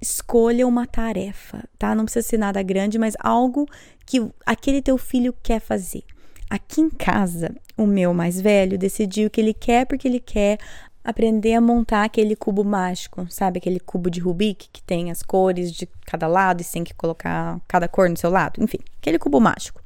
escolha 0.00 0.66
uma 0.66 0.86
tarefa, 0.86 1.64
tá? 1.78 1.94
Não 1.94 2.04
precisa 2.04 2.26
ser 2.26 2.38
nada 2.38 2.62
grande, 2.62 2.98
mas 2.98 3.14
algo 3.20 3.66
que 4.06 4.26
aquele 4.46 4.80
teu 4.80 4.96
filho 4.96 5.34
quer 5.42 5.60
fazer. 5.60 6.02
Aqui 6.48 6.80
em 6.80 6.90
casa, 6.90 7.54
o 7.76 7.86
meu 7.86 8.12
mais 8.12 8.40
velho 8.40 8.78
decidiu 8.78 9.30
que 9.30 9.40
ele 9.40 9.54
quer 9.54 9.86
porque 9.86 10.08
ele 10.08 10.18
quer 10.18 10.58
aprender 11.04 11.54
a 11.54 11.60
montar 11.60 12.04
aquele 12.04 12.36
cubo 12.36 12.64
mágico, 12.64 13.26
sabe? 13.30 13.58
Aquele 13.58 13.80
cubo 13.80 14.10
de 14.10 14.20
Rubik 14.20 14.68
que 14.72 14.82
tem 14.82 15.10
as 15.10 15.22
cores 15.22 15.72
de 15.72 15.88
cada 16.04 16.26
lado 16.26 16.60
e 16.60 16.64
tem 16.64 16.84
que 16.84 16.94
colocar 16.94 17.60
cada 17.68 17.88
cor 17.88 18.08
no 18.08 18.16
seu 18.16 18.30
lado. 18.30 18.62
Enfim, 18.62 18.78
aquele 18.98 19.18
cubo 19.18 19.40
mágico. 19.40 19.80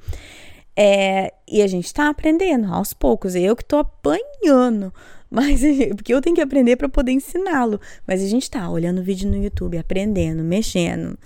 É, 0.77 1.33
e 1.47 1.63
a 1.63 1.67
gente 1.67 1.93
tá 1.93 2.09
aprendendo 2.09 2.73
aos 2.73 2.93
poucos. 2.93 3.35
Eu 3.35 3.55
que 3.55 3.65
tô 3.65 3.79
apanhando 3.79 4.93
mas 5.31 5.61
porque 5.97 6.15
eu 6.15 6.21
tenho 6.21 6.37
que 6.37 6.43
aprender 6.43 6.77
para 6.77 6.89
poder 6.89 7.13
ensiná-lo. 7.13 7.81
Mas 8.07 8.23
a 8.23 8.27
gente 8.27 8.51
tá 8.51 8.69
olhando 8.71 9.03
vídeo 9.03 9.31
no 9.31 9.43
YouTube, 9.43 9.79
aprendendo, 9.79 10.43
mexendo. 10.43 11.19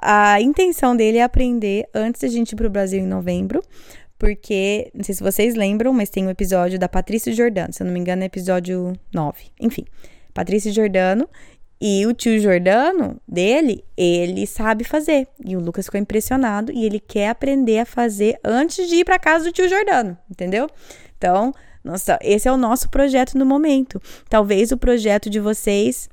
A 0.00 0.40
intenção 0.40 0.94
dele 0.94 1.18
é 1.18 1.22
aprender 1.22 1.88
antes 1.94 2.20
da 2.20 2.28
gente 2.28 2.52
ir 2.52 2.56
pro 2.56 2.68
Brasil 2.68 3.00
em 3.00 3.06
novembro, 3.06 3.62
porque 4.18 4.90
não 4.94 5.02
sei 5.02 5.14
se 5.14 5.22
vocês 5.22 5.54
lembram, 5.54 5.92
mas 5.92 6.10
tem 6.10 6.26
um 6.26 6.30
episódio 6.30 6.78
da 6.78 6.88
Patrícia 6.88 7.32
Jordano, 7.32 7.72
se 7.72 7.82
eu 7.82 7.86
não 7.86 7.92
me 7.92 8.00
engano, 8.00 8.22
é 8.22 8.26
episódio 8.26 8.92
9. 9.12 9.44
Enfim, 9.60 9.84
Patrícia 10.34 10.72
Jordano 10.72 11.28
e 11.80 12.06
o 12.06 12.12
tio 12.14 12.38
Jordano 12.38 13.20
dele, 13.26 13.84
ele 13.96 14.46
sabe 14.46 14.84
fazer. 14.84 15.26
E 15.44 15.56
o 15.56 15.60
Lucas 15.60 15.86
ficou 15.86 15.98
impressionado 15.98 16.70
e 16.70 16.84
ele 16.84 17.00
quer 17.00 17.28
aprender 17.30 17.80
a 17.80 17.84
fazer 17.84 18.38
antes 18.44 18.88
de 18.88 18.96
ir 18.96 19.04
para 19.04 19.18
casa 19.18 19.46
do 19.46 19.52
tio 19.52 19.68
Jordano, 19.68 20.16
entendeu? 20.30 20.68
Então, 21.18 21.52
nossa, 21.84 22.18
esse 22.22 22.48
é 22.48 22.52
o 22.52 22.56
nosso 22.56 22.88
projeto 22.88 23.36
no 23.36 23.44
momento. 23.44 24.00
Talvez 24.28 24.72
o 24.72 24.76
projeto 24.76 25.28
de 25.28 25.40
vocês 25.40 26.08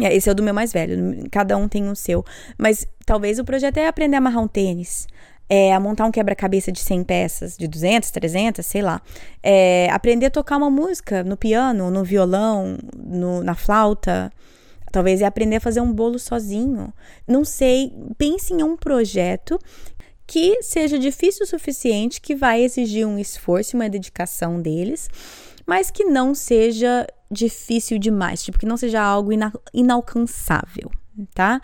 é, 0.00 0.14
esse 0.14 0.28
é 0.28 0.32
o 0.32 0.34
do 0.34 0.42
meu 0.42 0.54
mais 0.54 0.72
velho, 0.72 1.28
cada 1.30 1.56
um 1.56 1.68
tem 1.68 1.88
o 1.88 1.96
seu. 1.96 2.24
Mas 2.56 2.86
talvez 3.04 3.38
o 3.38 3.44
projeto 3.44 3.76
é 3.76 3.86
aprender 3.86 4.16
a 4.16 4.18
amarrar 4.18 4.42
um 4.42 4.48
tênis, 4.48 5.06
é, 5.48 5.74
a 5.74 5.80
montar 5.80 6.06
um 6.06 6.10
quebra-cabeça 6.10 6.72
de 6.72 6.80
100 6.80 7.04
peças, 7.04 7.56
de 7.56 7.68
200, 7.68 8.10
300, 8.10 8.64
sei 8.64 8.80
lá. 8.80 9.02
É, 9.42 9.88
aprender 9.90 10.26
a 10.26 10.30
tocar 10.30 10.56
uma 10.56 10.70
música 10.70 11.22
no 11.22 11.36
piano, 11.36 11.90
no 11.90 12.02
violão, 12.04 12.78
no, 12.96 13.42
na 13.42 13.54
flauta. 13.54 14.32
Talvez 14.90 15.22
é 15.22 15.26
aprender 15.26 15.56
a 15.56 15.60
fazer 15.60 15.80
um 15.80 15.92
bolo 15.92 16.18
sozinho. 16.18 16.92
Não 17.26 17.44
sei. 17.44 17.92
Pense 18.16 18.52
em 18.52 18.62
um 18.62 18.76
projeto 18.76 19.58
que 20.26 20.62
seja 20.62 20.98
difícil 20.98 21.44
o 21.44 21.48
suficiente, 21.48 22.20
que 22.20 22.34
vai 22.34 22.62
exigir 22.62 23.06
um 23.06 23.18
esforço 23.18 23.74
e 23.74 23.78
uma 23.78 23.88
dedicação 23.88 24.60
deles, 24.60 25.08
mas 25.66 25.90
que 25.90 26.04
não 26.04 26.34
seja 26.34 27.06
difícil 27.30 27.98
demais, 27.98 28.42
tipo, 28.42 28.58
que 28.58 28.66
não 28.66 28.76
seja 28.76 29.00
algo 29.00 29.32
ina 29.32 29.52
inalcançável, 29.72 30.90
tá? 31.34 31.60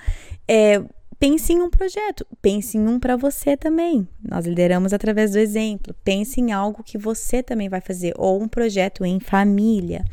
É, 0.47 0.83
pense 1.19 1.53
em 1.53 1.61
um 1.61 1.69
projeto, 1.69 2.27
pense 2.41 2.79
em 2.79 2.87
um 2.87 2.99
para 2.99 3.17
você 3.17 3.57
também. 3.57 4.09
Nós 4.23 4.47
lideramos 4.47 4.93
através 4.93 5.33
do 5.33 5.39
exemplo. 5.39 5.95
Pense 6.05 6.41
em 6.41 6.53
algo 6.53 6.83
que 6.83 6.97
você 6.97 7.43
também 7.43 7.69
vai 7.69 7.81
fazer, 7.81 8.15
ou 8.17 8.43
um 8.43 8.49
projeto 8.49 9.05
em 9.05 9.21
família. 9.21 10.05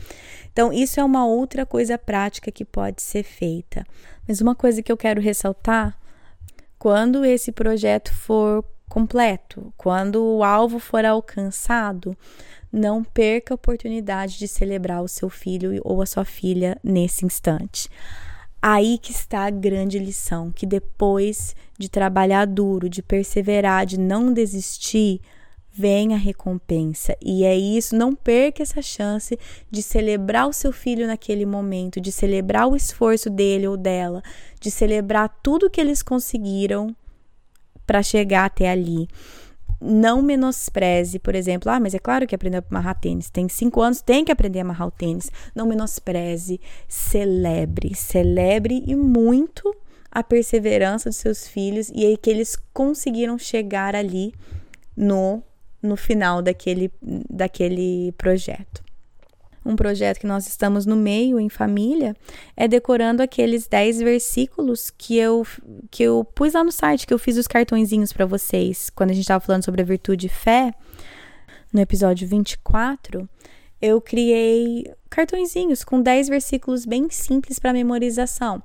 Então, 0.52 0.72
isso 0.72 1.00
é 1.00 1.04
uma 1.04 1.26
outra 1.26 1.66
coisa 1.66 1.98
prática 1.98 2.52
que 2.52 2.66
pode 2.66 3.02
ser 3.02 3.24
feita. 3.24 3.86
Mas 4.28 4.42
uma 4.42 4.56
coisa 4.56 4.82
que 4.82 4.92
eu 4.92 4.98
quero 4.98 5.22
ressaltar 5.22 5.98
quando 6.86 7.26
esse 7.26 7.52
projeto 7.52 8.14
for 8.14 8.64
completo, 8.88 9.74
quando 9.76 10.24
o 10.24 10.44
alvo 10.44 10.78
for 10.78 11.04
alcançado, 11.04 12.16
não 12.72 13.04
perca 13.04 13.52
a 13.52 13.56
oportunidade 13.56 14.38
de 14.38 14.48
celebrar 14.48 15.02
o 15.02 15.08
seu 15.08 15.28
filho 15.28 15.82
ou 15.84 16.00
a 16.00 16.06
sua 16.06 16.24
filha 16.24 16.78
nesse 16.84 17.26
instante. 17.26 17.90
Aí 18.62 19.00
que 19.00 19.12
está 19.12 19.48
a 19.48 19.50
grande 19.50 19.98
lição, 19.98 20.52
que 20.52 20.68
depois 20.68 21.56
de 21.76 21.90
trabalhar 21.90 22.46
duro, 22.46 22.88
de 22.88 23.02
perseverar, 23.02 23.88
de 23.88 24.00
não 24.00 24.32
desistir, 24.32 25.22
vem 25.78 26.14
a 26.14 26.18
recompensa. 26.18 27.18
E 27.22 27.44
é 27.44 27.56
isso, 27.56 27.96
não 27.96 28.16
perca 28.16 28.64
essa 28.64 28.82
chance 28.82 29.38
de 29.70 29.84
celebrar 29.84 30.48
o 30.48 30.54
seu 30.54 30.72
filho 30.72 31.06
naquele 31.06 31.46
momento, 31.46 32.00
de 32.00 32.14
celebrar 32.14 32.68
o 32.68 32.76
esforço 32.76 33.30
dele 33.30 33.68
ou 33.68 33.76
dela, 33.76 34.24
de 34.60 34.72
celebrar 34.72 35.28
tudo 35.44 35.70
que 35.70 35.82
eles 35.82 36.02
conseguiram 36.02 36.96
para 37.86 38.02
chegar 38.02 38.46
até 38.46 38.70
ali. 38.70 39.10
Não 39.82 40.22
menospreze, 40.22 41.20
por 41.20 41.36
exemplo, 41.36 41.70
ah, 41.70 41.80
mas 41.80 41.94
é 41.94 42.00
claro 42.00 42.26
que 42.26 42.34
aprendeu 42.34 42.62
a 42.62 42.66
amarrar 42.72 42.98
tênis. 42.98 43.30
Tem 43.30 43.50
cinco 43.50 43.82
anos, 43.82 44.02
tem 44.02 44.24
que 44.24 44.32
aprender 44.32 44.60
a 44.60 44.62
amarrar 44.62 44.88
o 44.88 44.92
tênis. 44.92 45.30
Não 45.54 45.68
menospreze, 45.68 46.62
celebre, 46.88 47.94
celebre 47.94 48.82
e 48.88 48.96
muito 48.96 49.76
a 50.10 50.24
perseverança 50.24 51.10
dos 51.10 51.18
seus 51.18 51.46
filhos 51.46 51.92
e 51.94 52.06
aí 52.06 52.16
que 52.16 52.30
eles 52.30 52.58
conseguiram 52.74 53.38
chegar 53.38 53.94
ali 53.94 54.34
no, 54.96 55.44
no 55.86 55.96
final 55.96 56.42
daquele, 56.42 56.92
daquele 57.02 58.12
projeto. 58.18 58.84
Um 59.66 59.76
projeto 59.76 60.20
que 60.20 60.28
nós 60.28 60.48
estamos 60.48 60.86
no 60.86 60.96
meio, 60.96 61.40
em 61.40 61.50
família, 61.50 62.16
é 62.56 62.68
decorando 62.68 63.24
aqueles 63.24 63.68
10 63.68 64.00
versículos 64.00 64.92
que 64.92 65.18
eu, 65.18 65.46
que 65.90 66.04
eu 66.04 66.24
pus 66.24 66.54
lá 66.54 66.64
no 66.64 66.72
site, 66.72 67.08
que 67.08 67.14
eu 67.14 67.18
fiz 67.18 67.36
os 67.38 67.48
cartõezinhos 67.48 68.14
para 68.14 68.28
vocês, 68.28 68.92
quando 68.92 69.10
a 69.10 69.14
gente 69.14 69.24
estava 69.24 69.44
falando 69.44 69.66
sobre 69.66 69.82
a 69.82 69.86
virtude 69.86 70.28
e 70.28 70.30
fé, 70.30 70.72
no 71.74 71.82
episódio 71.82 72.28
24 72.28 73.28
eu 73.82 74.02
criei 74.02 74.92
cartõezinhos 75.10 75.84
com 75.84 76.02
10 76.02 76.30
versículos 76.30 76.86
bem 76.86 77.10
simples 77.10 77.60
para 77.60 77.74
memorização. 77.74 78.64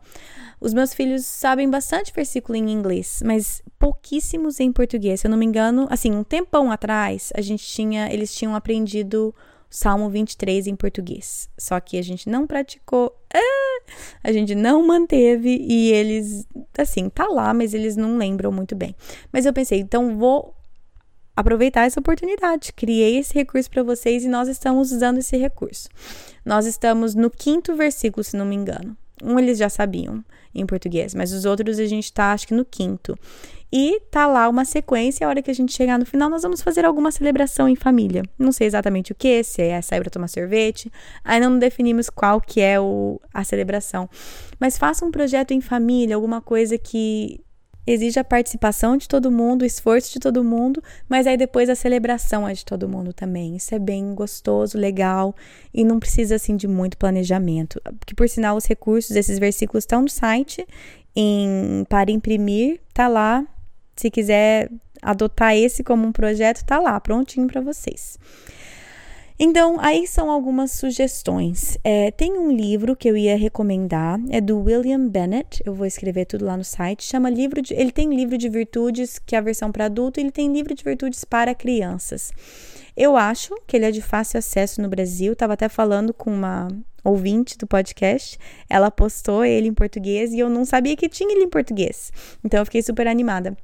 Os 0.60 0.74
meus 0.74 0.92
filhos 0.92 1.24
sabem 1.24 1.70
bastante 1.70 2.12
versículo 2.12 2.54
em 2.54 2.70
inglês, 2.70 3.22
mas 3.24 3.62
pouquíssimos 3.78 4.60
em 4.60 4.70
português. 4.70 5.20
Se 5.20 5.26
eu 5.26 5.30
não 5.30 5.38
me 5.38 5.46
engano, 5.46 5.86
assim, 5.88 6.12
um 6.12 6.22
tempão 6.22 6.70
atrás, 6.70 7.32
a 7.34 7.40
gente 7.40 7.64
tinha, 7.64 8.12
eles 8.12 8.34
tinham 8.34 8.54
aprendido 8.54 9.34
Salmo 9.70 10.10
23 10.10 10.66
em 10.66 10.76
português. 10.76 11.48
Só 11.56 11.80
que 11.80 11.96
a 11.96 12.02
gente 12.02 12.28
não 12.28 12.46
praticou, 12.46 13.16
ah, 13.32 13.82
a 14.22 14.30
gente 14.32 14.54
não 14.54 14.86
manteve 14.86 15.48
e 15.48 15.92
eles, 15.92 16.46
assim, 16.76 17.08
tá 17.08 17.26
lá, 17.26 17.54
mas 17.54 17.72
eles 17.72 17.96
não 17.96 18.18
lembram 18.18 18.52
muito 18.52 18.76
bem. 18.76 18.94
Mas 19.32 19.46
eu 19.46 19.54
pensei, 19.54 19.80
então 19.80 20.18
vou 20.18 20.54
aproveitar 21.34 21.86
essa 21.86 22.00
oportunidade. 22.00 22.74
Criei 22.74 23.16
esse 23.16 23.32
recurso 23.32 23.70
para 23.70 23.82
vocês 23.82 24.24
e 24.24 24.28
nós 24.28 24.46
estamos 24.46 24.92
usando 24.92 25.18
esse 25.18 25.38
recurso. 25.38 25.88
Nós 26.44 26.66
estamos 26.66 27.14
no 27.14 27.30
quinto 27.30 27.74
versículo, 27.74 28.22
se 28.22 28.36
não 28.36 28.44
me 28.44 28.56
engano. 28.56 28.94
Um 29.22 29.38
eles 29.38 29.56
já 29.56 29.70
sabiam 29.70 30.22
em 30.54 30.66
português, 30.66 31.14
mas 31.14 31.32
os 31.32 31.44
outros 31.44 31.78
a 31.78 31.86
gente 31.86 32.12
tá, 32.12 32.32
acho 32.32 32.46
que 32.46 32.54
no 32.54 32.64
quinto. 32.64 33.16
E 33.72 34.00
tá 34.10 34.26
lá 34.26 34.48
uma 34.48 34.64
sequência, 34.64 35.24
a 35.24 35.30
hora 35.30 35.40
que 35.40 35.50
a 35.50 35.54
gente 35.54 35.72
chegar 35.72 35.96
no 35.96 36.04
final, 36.04 36.28
nós 36.28 36.42
vamos 36.42 36.60
fazer 36.60 36.84
alguma 36.84 37.12
celebração 37.12 37.68
em 37.68 37.76
família. 37.76 38.22
Não 38.36 38.50
sei 38.50 38.66
exatamente 38.66 39.12
o 39.12 39.14
que, 39.14 39.44
se 39.44 39.62
é 39.62 39.80
sair 39.80 40.00
para 40.00 40.10
tomar 40.10 40.26
sorvete. 40.26 40.90
Ainda 41.22 41.48
não 41.48 41.58
definimos 41.58 42.10
qual 42.10 42.40
que 42.40 42.60
é 42.60 42.80
o, 42.80 43.20
a 43.32 43.44
celebração. 43.44 44.10
Mas 44.58 44.76
faça 44.76 45.04
um 45.04 45.10
projeto 45.12 45.52
em 45.52 45.60
família, 45.60 46.16
alguma 46.16 46.40
coisa 46.40 46.76
que 46.76 47.40
exige 47.86 48.18
a 48.18 48.24
participação 48.24 48.96
de 48.96 49.08
todo 49.08 49.30
mundo, 49.30 49.62
o 49.62 49.64
esforço 49.64 50.12
de 50.12 50.18
todo 50.18 50.44
mundo, 50.44 50.82
mas 51.08 51.26
aí 51.26 51.36
depois 51.36 51.68
a 51.68 51.74
celebração 51.74 52.46
é 52.46 52.52
de 52.52 52.64
todo 52.64 52.88
mundo 52.88 53.12
também. 53.12 53.56
Isso 53.56 53.74
é 53.74 53.78
bem 53.78 54.14
gostoso, 54.14 54.78
legal 54.78 55.34
e 55.72 55.84
não 55.84 55.98
precisa 55.98 56.36
assim 56.36 56.56
de 56.56 56.68
muito 56.68 56.96
planejamento. 56.96 57.80
Que 58.06 58.14
por 58.14 58.28
sinal 58.28 58.56
os 58.56 58.66
recursos, 58.66 59.16
esses 59.16 59.38
versículos 59.38 59.82
estão 59.82 60.02
no 60.02 60.08
site 60.08 60.66
em 61.14 61.84
para 61.88 62.10
imprimir, 62.10 62.80
tá 62.94 63.08
lá. 63.08 63.44
Se 63.96 64.10
quiser 64.10 64.70
adotar 65.02 65.54
esse 65.56 65.82
como 65.82 66.06
um 66.06 66.12
projeto, 66.12 66.64
tá 66.64 66.78
lá, 66.78 66.98
prontinho 67.00 67.46
para 67.46 67.60
vocês. 67.60 68.18
Então, 69.42 69.80
aí 69.80 70.06
são 70.06 70.30
algumas 70.30 70.70
sugestões. 70.72 71.78
É, 71.82 72.10
tem 72.10 72.38
um 72.38 72.52
livro 72.52 72.94
que 72.94 73.08
eu 73.08 73.16
ia 73.16 73.38
recomendar, 73.38 74.20
é 74.28 74.38
do 74.38 74.60
William 74.60 75.08
Bennett, 75.08 75.62
eu 75.64 75.72
vou 75.72 75.86
escrever 75.86 76.26
tudo 76.26 76.44
lá 76.44 76.58
no 76.58 76.62
site, 76.62 77.04
chama 77.04 77.30
livro 77.30 77.62
de, 77.62 77.72
ele 77.72 77.90
tem 77.90 78.14
livro 78.14 78.36
de 78.36 78.50
virtudes, 78.50 79.18
que 79.18 79.34
é 79.34 79.38
a 79.38 79.40
versão 79.40 79.72
para 79.72 79.86
adulto, 79.86 80.20
e 80.20 80.24
ele 80.24 80.30
tem 80.30 80.52
livro 80.52 80.74
de 80.74 80.84
virtudes 80.84 81.24
para 81.24 81.54
crianças. 81.54 82.30
Eu 82.94 83.16
acho 83.16 83.54
que 83.66 83.78
ele 83.78 83.86
é 83.86 83.90
de 83.90 84.02
fácil 84.02 84.36
acesso 84.36 84.82
no 84.82 84.90
Brasil, 84.90 85.32
estava 85.32 85.54
até 85.54 85.70
falando 85.70 86.12
com 86.12 86.30
uma 86.30 86.68
ouvinte 87.02 87.56
do 87.56 87.66
podcast, 87.66 88.38
ela 88.68 88.90
postou 88.90 89.42
ele 89.42 89.68
em 89.68 89.72
português 89.72 90.34
e 90.34 90.38
eu 90.38 90.50
não 90.50 90.66
sabia 90.66 90.94
que 90.94 91.08
tinha 91.08 91.32
ele 91.34 91.44
em 91.44 91.48
português. 91.48 92.12
Então 92.44 92.60
eu 92.60 92.66
fiquei 92.66 92.82
super 92.82 93.08
animada. 93.08 93.56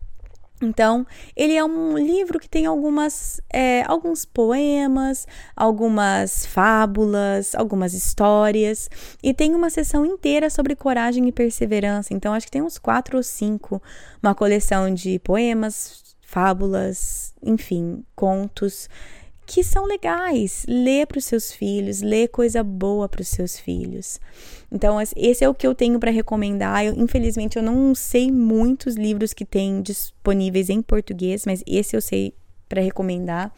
Então, 0.61 1.07
ele 1.37 1.55
é 1.55 1.63
um 1.63 1.99
livro 1.99 2.39
que 2.39 2.49
tem 2.49 2.65
algumas, 2.65 3.41
é, 3.53 3.83
alguns 3.83 4.25
poemas, 4.25 5.27
algumas 5.55 6.47
fábulas, 6.47 7.55
algumas 7.55 7.93
histórias, 7.93 8.89
e 9.23 9.35
tem 9.35 9.55
uma 9.55 9.69
sessão 9.69 10.07
inteira 10.07 10.49
sobre 10.49 10.75
coragem 10.75 11.29
e 11.29 11.33
perseverança. 11.33 12.15
Então, 12.15 12.33
acho 12.33 12.47
que 12.47 12.53
tem 12.53 12.63
uns 12.63 12.79
quatro 12.79 13.19
ou 13.19 13.23
cinco, 13.23 13.83
uma 14.23 14.35
coleção 14.35 14.93
de 14.93 15.19
poemas, 15.19 16.03
fábulas, 16.23 17.35
enfim, 17.43 18.03
contos 18.15 18.89
que 19.47 19.63
são 19.63 19.87
legais. 19.87 20.67
Lê 20.69 21.07
para 21.07 21.19
os 21.19 21.25
seus 21.25 21.53
filhos, 21.53 22.03
lê 22.03 22.27
coisa 22.27 22.63
boa 22.63 23.09
para 23.09 23.23
os 23.23 23.29
seus 23.29 23.59
filhos. 23.59 24.21
Então, 24.71 24.99
esse 25.01 25.45
é 25.45 25.49
o 25.49 25.55
que 25.55 25.67
eu 25.67 25.75
tenho 25.75 25.99
para 26.01 26.11
recomendar. 26.11 26.85
Eu, 26.85 26.95
infelizmente, 26.95 27.57
eu 27.57 27.63
não 27.63 27.95
sei 27.95 28.31
muitos 28.31 28.97
livros 28.97 29.33
que 29.33 29.45
tem 29.45 29.81
disponíveis 29.81 30.69
em 30.69 30.83
português, 30.83 31.47
mas 31.47 31.63
esse 31.67 31.97
eu 31.97 32.03
sei 32.03 32.35
para 32.69 32.83
recomendar. 32.83 33.55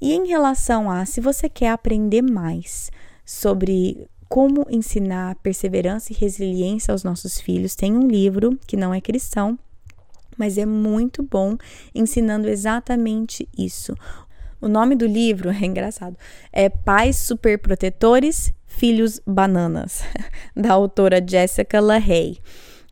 E 0.00 0.12
em 0.12 0.26
relação 0.26 0.90
a 0.90 1.06
se 1.06 1.20
você 1.20 1.48
quer 1.48 1.70
aprender 1.70 2.22
mais 2.22 2.90
sobre 3.24 4.06
como 4.28 4.66
ensinar 4.68 5.36
perseverança 5.36 6.12
e 6.12 6.16
resiliência 6.16 6.92
aos 6.92 7.04
nossos 7.04 7.40
filhos, 7.40 7.74
tem 7.74 7.96
um 7.96 8.06
livro 8.06 8.58
que 8.66 8.76
não 8.76 8.92
é 8.92 9.00
cristão, 9.00 9.58
mas 10.36 10.58
é 10.58 10.66
muito 10.66 11.22
bom 11.22 11.56
ensinando 11.94 12.48
exatamente 12.48 13.48
isso. 13.56 13.94
O 14.64 14.68
nome 14.68 14.94
do 14.94 15.06
livro 15.06 15.50
é 15.52 15.66
engraçado. 15.66 16.16
É 16.50 16.70
Pais 16.70 17.16
Superprotetores, 17.18 18.52
Filhos 18.66 19.20
Bananas, 19.26 20.02
da 20.56 20.72
autora 20.72 21.22
Jessica 21.24 21.80
LaHaye. 21.80 22.38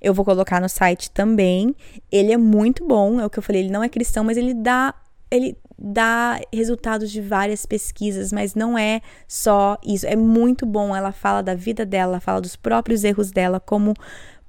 Eu 0.01 0.13
vou 0.13 0.25
colocar 0.25 0.61
no 0.61 0.69
site 0.69 1.11
também. 1.11 1.75
Ele 2.11 2.33
é 2.33 2.37
muito 2.37 2.87
bom, 2.87 3.19
é 3.19 3.25
o 3.25 3.31
que 3.31 3.39
eu 3.39 3.43
falei, 3.43 3.63
ele 3.63 3.71
não 3.71 3.83
é 3.83 3.89
cristão, 3.89 4.23
mas 4.23 4.37
ele 4.37 4.53
dá 4.53 4.95
ele 5.31 5.57
dá 5.79 6.39
resultados 6.53 7.11
de 7.11 7.23
várias 7.23 7.65
pesquisas, 7.65 8.33
mas 8.33 8.55
não 8.55 8.77
é 8.77 9.01
só 9.27 9.79
isso. 9.83 10.07
É 10.07 10.15
muito 10.15 10.67
bom. 10.67 10.95
Ela 10.95 11.11
fala 11.11 11.43
da 11.43 11.55
vida 11.55 11.87
dela, 11.87 12.21
fala 12.21 12.41
dos 12.41 12.55
próprios 12.55 13.03
erros 13.03 13.31
dela 13.31 13.59
como 13.59 13.95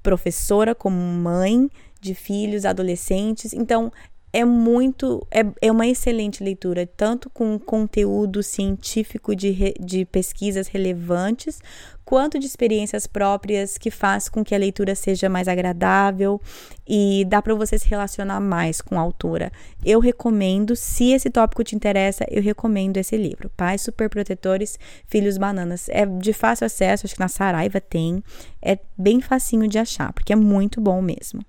professora, 0.02 0.74
como 0.74 0.96
mãe 0.96 1.70
de 2.00 2.14
filhos, 2.14 2.66
adolescentes. 2.66 3.54
Então, 3.54 3.90
é 4.34 4.44
muito. 4.44 5.24
É, 5.30 5.46
é 5.62 5.70
uma 5.70 5.86
excelente 5.86 6.42
leitura, 6.42 6.84
tanto 6.84 7.30
com 7.30 7.56
conteúdo 7.56 8.42
científico 8.42 9.34
de, 9.34 9.50
re, 9.50 9.74
de 9.78 10.04
pesquisas 10.04 10.66
relevantes, 10.66 11.60
quanto 12.04 12.36
de 12.36 12.44
experiências 12.44 13.06
próprias 13.06 13.78
que 13.78 13.92
faz 13.92 14.28
com 14.28 14.44
que 14.44 14.52
a 14.52 14.58
leitura 14.58 14.96
seja 14.96 15.28
mais 15.28 15.46
agradável 15.46 16.40
e 16.84 17.24
dá 17.28 17.40
para 17.40 17.54
você 17.54 17.78
se 17.78 17.88
relacionar 17.88 18.40
mais 18.40 18.80
com 18.80 18.98
a 18.98 19.02
autora. 19.02 19.52
Eu 19.84 20.00
recomendo, 20.00 20.74
se 20.74 21.12
esse 21.12 21.30
tópico 21.30 21.62
te 21.62 21.76
interessa, 21.76 22.26
eu 22.28 22.42
recomendo 22.42 22.96
esse 22.96 23.16
livro, 23.16 23.48
Pais 23.56 23.82
Superprotetores, 23.82 24.80
Filhos 25.06 25.38
Bananas. 25.38 25.88
É 25.88 26.04
de 26.04 26.32
fácil 26.32 26.66
acesso, 26.66 27.06
acho 27.06 27.14
que 27.14 27.20
na 27.20 27.28
Saraiva 27.28 27.80
tem, 27.80 28.20
é 28.60 28.80
bem 28.98 29.20
facinho 29.20 29.68
de 29.68 29.78
achar, 29.78 30.12
porque 30.12 30.32
é 30.32 30.36
muito 30.36 30.80
bom 30.80 31.00
mesmo. 31.00 31.40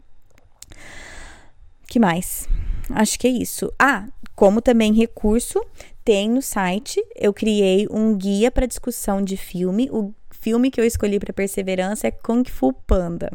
que 1.88 2.00
mais? 2.00 2.48
Acho 2.90 3.20
que 3.20 3.28
é 3.28 3.32
isso. 3.32 3.72
Ah, 3.80 4.08
como 4.36 4.62
também 4.62 4.94
recurso, 4.94 5.62
tem 6.04 6.30
no 6.30 6.42
site, 6.42 7.04
eu 7.16 7.34
criei 7.34 7.88
um 7.90 8.16
guia 8.16 8.52
para 8.52 8.66
discussão 8.66 9.24
de 9.24 9.38
filme. 9.38 9.90
O 9.92 10.14
filme 10.30 10.70
que 10.70 10.80
eu 10.80 10.86
escolhi 10.86 11.20
para 11.20 11.34
perseverança 11.34 12.08
é 12.08 12.12
Kung 12.12 12.44
Fu 12.48 12.72
Panda. 12.72 13.32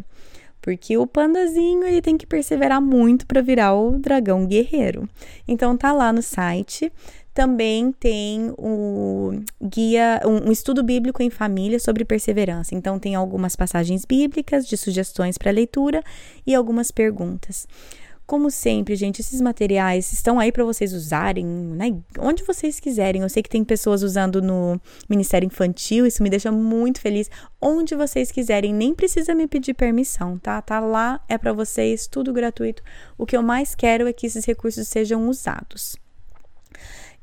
Porque 0.63 0.97
o 0.97 1.07
pandazinho 1.07 1.85
ele 1.85 2.03
tem 2.03 2.19
que 2.19 2.27
perseverar 2.27 2.83
muito 2.83 3.27
para 3.27 3.41
virar 3.41 3.75
o 3.75 3.99
dragão 3.99 4.47
guerreiro. 4.47 5.09
Então 5.49 5.77
tá 5.77 5.91
lá 5.91 6.13
no 6.13 6.23
site. 6.23 6.93
Também 7.33 7.93
tem 7.93 8.53
o 8.59 9.41
guia, 9.63 10.21
um, 10.25 10.49
um 10.49 10.53
estudo 10.53 10.83
bíblico 10.83 11.23
em 11.23 11.31
família 11.31 11.79
sobre 11.81 12.05
perseverança. 12.05 12.75
Então 12.75 12.99
tem 12.99 13.15
algumas 13.15 13.57
passagens 13.57 14.05
bíblicas 14.05 14.67
de 14.67 14.77
sugestões 14.77 15.39
para 15.39 15.51
leitura 15.51 16.03
e 16.47 16.55
algumas 16.55 16.91
perguntas. 16.91 17.67
Como 18.31 18.49
sempre, 18.49 18.95
gente, 18.95 19.21
esses 19.21 19.41
materiais 19.41 20.13
estão 20.13 20.39
aí 20.39 20.53
para 20.53 20.63
vocês 20.63 20.93
usarem, 20.93 21.45
né? 21.45 22.01
Onde 22.17 22.45
vocês 22.45 22.79
quiserem. 22.79 23.23
Eu 23.23 23.29
sei 23.29 23.43
que 23.43 23.51
tem 23.51 23.65
pessoas 23.65 24.05
usando 24.05 24.41
no 24.41 24.81
Ministério 25.09 25.49
Infantil, 25.49 26.07
isso 26.07 26.23
me 26.23 26.31
deixa 26.31 26.53
muito 26.53 27.01
feliz. 27.01 27.29
Onde 27.61 27.97
vocês 27.97 28.31
quiserem, 28.31 28.73
nem 28.73 28.95
precisa 28.95 29.35
me 29.35 29.49
pedir 29.49 29.75
permissão, 29.75 30.39
tá? 30.39 30.63
Tá 30.63 30.79
lá, 30.79 31.21
é 31.29 31.37
para 31.37 31.53
vocês, 31.53 32.07
tudo 32.07 32.33
gratuito. 32.33 32.85
O 33.19 33.27
que 33.27 33.37
eu 33.37 33.43
mais 33.43 33.75
quero 33.75 34.07
é 34.07 34.13
que 34.13 34.29
esses 34.29 34.45
recursos 34.45 34.87
sejam 34.87 35.29
usados. 35.29 35.97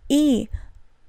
E 0.09 0.49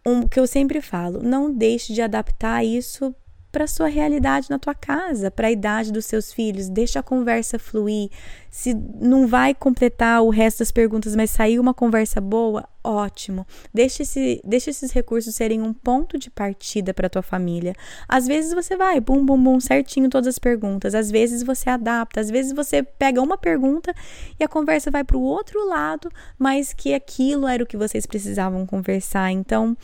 um 0.06 0.28
que 0.28 0.38
eu 0.38 0.46
sempre 0.46 0.80
falo, 0.80 1.24
não 1.24 1.52
deixe 1.52 1.92
de 1.92 2.02
adaptar 2.02 2.64
isso 2.64 3.12
para 3.50 3.66
sua 3.66 3.88
realidade 3.88 4.50
na 4.50 4.58
tua 4.58 4.74
casa, 4.74 5.30
para 5.30 5.48
a 5.48 5.50
idade 5.50 5.92
dos 5.92 6.04
seus 6.04 6.32
filhos. 6.32 6.68
Deixa 6.68 7.00
a 7.00 7.02
conversa 7.02 7.58
fluir. 7.58 8.10
Se 8.50 8.74
não 8.74 9.26
vai 9.26 9.54
completar 9.54 10.22
o 10.22 10.30
resto 10.30 10.58
das 10.58 10.70
perguntas, 10.70 11.16
mas 11.16 11.30
sair 11.30 11.58
uma 11.58 11.72
conversa 11.72 12.20
boa, 12.20 12.68
ótimo. 12.84 13.46
Deixa, 13.72 14.02
esse, 14.02 14.40
deixa 14.44 14.70
esses 14.70 14.90
recursos 14.92 15.34
serem 15.34 15.62
um 15.62 15.72
ponto 15.72 16.18
de 16.18 16.30
partida 16.30 16.92
para 16.92 17.08
tua 17.08 17.22
família. 17.22 17.74
Às 18.06 18.26
vezes 18.26 18.52
você 18.52 18.76
vai, 18.76 19.00
bum, 19.00 19.24
bum, 19.24 19.42
bum, 19.42 19.60
certinho 19.60 20.10
todas 20.10 20.28
as 20.28 20.38
perguntas. 20.38 20.94
Às 20.94 21.10
vezes 21.10 21.42
você 21.42 21.70
adapta. 21.70 22.20
Às 22.20 22.30
vezes 22.30 22.52
você 22.52 22.82
pega 22.82 23.22
uma 23.22 23.38
pergunta 23.38 23.94
e 24.38 24.44
a 24.44 24.48
conversa 24.48 24.90
vai 24.90 25.04
para 25.04 25.16
o 25.16 25.22
outro 25.22 25.66
lado, 25.68 26.10
mas 26.38 26.72
que 26.72 26.92
aquilo 26.92 27.46
era 27.46 27.62
o 27.62 27.66
que 27.66 27.76
vocês 27.76 28.04
precisavam 28.04 28.66
conversar. 28.66 29.30
Então, 29.30 29.76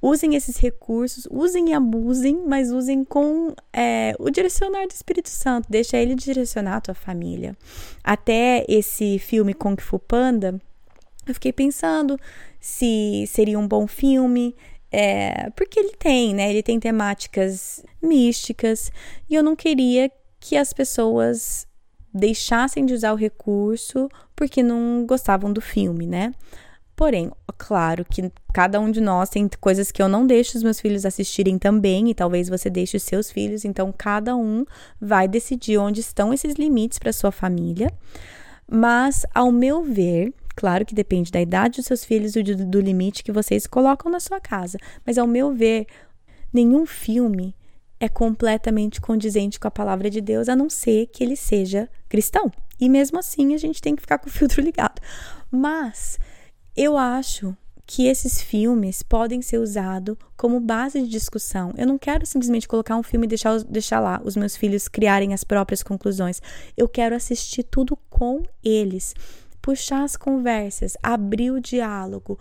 usem 0.00 0.34
esses 0.34 0.56
recursos, 0.56 1.26
usem 1.30 1.70
e 1.70 1.72
abusem, 1.74 2.42
mas 2.46 2.70
usem 2.70 3.04
com 3.04 3.54
é, 3.72 4.14
o 4.18 4.30
direcionar 4.30 4.86
do 4.86 4.92
Espírito 4.92 5.28
Santo, 5.28 5.66
deixa 5.68 5.96
ele 5.96 6.14
direcionar 6.14 6.76
a 6.76 6.80
tua 6.80 6.94
família. 6.94 7.56
Até 8.02 8.64
esse 8.68 9.18
filme 9.18 9.54
Kung 9.54 9.76
Fu 9.80 9.98
Panda, 9.98 10.60
eu 11.26 11.34
fiquei 11.34 11.52
pensando 11.52 12.18
se 12.60 13.24
seria 13.28 13.58
um 13.58 13.68
bom 13.68 13.86
filme, 13.86 14.54
é, 14.90 15.50
porque 15.50 15.78
ele 15.78 15.92
tem, 15.98 16.34
né? 16.34 16.48
Ele 16.50 16.62
tem 16.62 16.80
temáticas 16.80 17.84
místicas 18.00 18.90
e 19.28 19.34
eu 19.34 19.42
não 19.42 19.54
queria 19.54 20.10
que 20.40 20.56
as 20.56 20.72
pessoas 20.72 21.66
deixassem 22.12 22.86
de 22.86 22.94
usar 22.94 23.12
o 23.12 23.16
recurso 23.16 24.08
porque 24.34 24.62
não 24.62 25.04
gostavam 25.06 25.52
do 25.52 25.60
filme, 25.60 26.06
né? 26.06 26.32
Porém, 26.98 27.30
claro 27.56 28.04
que 28.04 28.28
cada 28.52 28.80
um 28.80 28.90
de 28.90 29.00
nós 29.00 29.30
tem 29.30 29.48
coisas 29.60 29.92
que 29.92 30.02
eu 30.02 30.08
não 30.08 30.26
deixo 30.26 30.58
os 30.58 30.64
meus 30.64 30.80
filhos 30.80 31.06
assistirem 31.06 31.56
também, 31.56 32.10
e 32.10 32.14
talvez 32.14 32.48
você 32.48 32.68
deixe 32.68 32.96
os 32.96 33.04
seus 33.04 33.30
filhos, 33.30 33.64
então 33.64 33.94
cada 33.96 34.34
um 34.34 34.64
vai 35.00 35.28
decidir 35.28 35.78
onde 35.78 36.00
estão 36.00 36.34
esses 36.34 36.54
limites 36.54 36.98
para 36.98 37.12
sua 37.12 37.30
família. 37.30 37.88
Mas, 38.68 39.24
ao 39.32 39.52
meu 39.52 39.84
ver, 39.84 40.34
claro 40.56 40.84
que 40.84 40.92
depende 40.92 41.30
da 41.30 41.40
idade 41.40 41.76
dos 41.76 41.86
seus 41.86 42.04
filhos 42.04 42.34
e 42.34 42.42
do, 42.42 42.66
do 42.66 42.80
limite 42.80 43.22
que 43.22 43.30
vocês 43.30 43.64
colocam 43.64 44.10
na 44.10 44.18
sua 44.18 44.40
casa, 44.40 44.76
mas 45.06 45.18
ao 45.18 45.26
meu 45.28 45.54
ver, 45.54 45.86
nenhum 46.52 46.84
filme 46.84 47.54
é 48.00 48.08
completamente 48.08 49.00
condizente 49.00 49.60
com 49.60 49.68
a 49.68 49.70
palavra 49.70 50.10
de 50.10 50.20
Deus, 50.20 50.48
a 50.48 50.56
não 50.56 50.68
ser 50.68 51.06
que 51.06 51.22
ele 51.22 51.36
seja 51.36 51.88
cristão. 52.08 52.50
E 52.80 52.88
mesmo 52.88 53.20
assim, 53.20 53.54
a 53.54 53.58
gente 53.58 53.80
tem 53.80 53.94
que 53.94 54.02
ficar 54.02 54.18
com 54.18 54.28
o 54.28 54.32
filtro 54.32 54.60
ligado. 54.62 55.00
Mas 55.48 56.18
eu 56.78 56.96
acho 56.96 57.56
que 57.84 58.06
esses 58.06 58.40
filmes 58.40 59.02
podem 59.02 59.42
ser 59.42 59.58
usados 59.58 60.16
como 60.36 60.60
base 60.60 61.02
de 61.02 61.08
discussão. 61.08 61.72
Eu 61.76 61.88
não 61.88 61.98
quero 61.98 62.24
simplesmente 62.24 62.68
colocar 62.68 62.94
um 62.94 63.02
filme 63.02 63.26
e 63.26 63.28
deixar, 63.28 63.58
deixar 63.64 63.98
lá 63.98 64.20
os 64.24 64.36
meus 64.36 64.56
filhos 64.56 64.86
criarem 64.86 65.34
as 65.34 65.42
próprias 65.42 65.82
conclusões. 65.82 66.40
Eu 66.76 66.88
quero 66.88 67.16
assistir 67.16 67.64
tudo 67.64 67.98
com 68.08 68.44
eles, 68.62 69.12
puxar 69.60 70.04
as 70.04 70.16
conversas, 70.16 70.96
abrir 71.02 71.50
o 71.50 71.60
diálogo, 71.60 72.38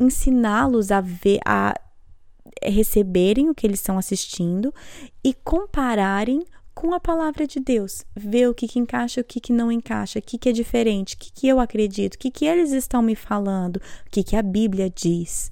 ensiná-los 0.00 0.90
a 0.90 1.00
ver, 1.00 1.38
a 1.46 1.72
receberem 2.64 3.48
o 3.48 3.54
que 3.54 3.68
eles 3.68 3.78
estão 3.78 3.98
assistindo 3.98 4.74
e 5.22 5.32
compararem 5.32 6.42
com 6.76 6.92
a 6.92 7.00
palavra 7.00 7.46
de 7.46 7.58
Deus, 7.58 8.04
ver 8.14 8.50
o 8.50 8.54
que, 8.54 8.68
que 8.68 8.78
encaixa 8.78 9.22
o 9.22 9.24
que, 9.24 9.40
que 9.40 9.50
não 9.50 9.72
encaixa, 9.72 10.18
o 10.18 10.22
que, 10.22 10.36
que 10.36 10.50
é 10.50 10.52
diferente, 10.52 11.14
o 11.14 11.18
que, 11.18 11.32
que 11.32 11.48
eu 11.48 11.58
acredito, 11.58 12.14
o 12.14 12.18
que, 12.18 12.30
que 12.30 12.44
eles 12.44 12.70
estão 12.70 13.00
me 13.00 13.16
falando, 13.16 13.76
o 13.76 14.10
que, 14.10 14.22
que 14.22 14.36
a 14.36 14.42
Bíblia 14.42 14.90
diz. 14.90 15.50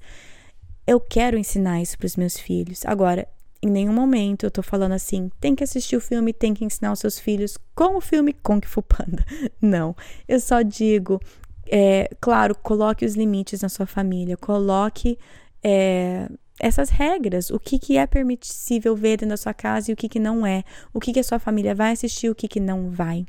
Eu 0.85 0.99
quero 0.99 1.35
ensinar 1.35 1.81
isso 1.81 1.97
para 1.97 2.05
os 2.05 2.15
meus 2.15 2.37
filhos. 2.37 2.85
Agora, 2.85 3.27
em 3.59 3.71
nenhum 3.71 3.91
momento 3.91 4.45
eu 4.45 4.51
tô 4.51 4.61
falando 4.61 4.91
assim, 4.91 5.31
tem 5.41 5.55
que 5.55 5.63
assistir 5.63 5.95
o 5.97 6.01
filme, 6.01 6.31
tem 6.31 6.53
que 6.53 6.63
ensinar 6.63 6.91
os 6.91 6.99
seus 6.99 7.17
filhos 7.17 7.57
com 7.73 7.97
o 7.97 8.01
filme 8.01 8.31
Kung 8.31 8.61
Fu 8.63 8.83
Panda. 8.83 9.25
Não. 9.59 9.95
Eu 10.27 10.39
só 10.39 10.61
digo, 10.61 11.19
é, 11.65 12.07
claro, 12.21 12.53
coloque 12.53 13.03
os 13.03 13.15
limites 13.15 13.61
na 13.61 13.69
sua 13.69 13.87
família, 13.87 14.37
coloque. 14.37 15.17
É, 15.63 16.29
essas 16.59 16.89
regras, 16.89 17.49
o 17.49 17.59
que, 17.59 17.77
que 17.77 17.97
é 17.97 18.07
permissível 18.07 18.95
ver 18.95 19.17
dentro 19.17 19.29
da 19.29 19.37
sua 19.37 19.53
casa 19.53 19.91
e 19.91 19.93
o 19.93 19.97
que, 19.97 20.07
que 20.07 20.19
não 20.19 20.45
é, 20.45 20.63
o 20.93 20.99
que, 20.99 21.11
que 21.11 21.19
a 21.19 21.23
sua 21.23 21.39
família 21.39 21.75
vai 21.75 21.91
assistir 21.91 22.29
o 22.29 22.35
que, 22.35 22.47
que 22.47 22.59
não 22.59 22.89
vai. 22.89 23.25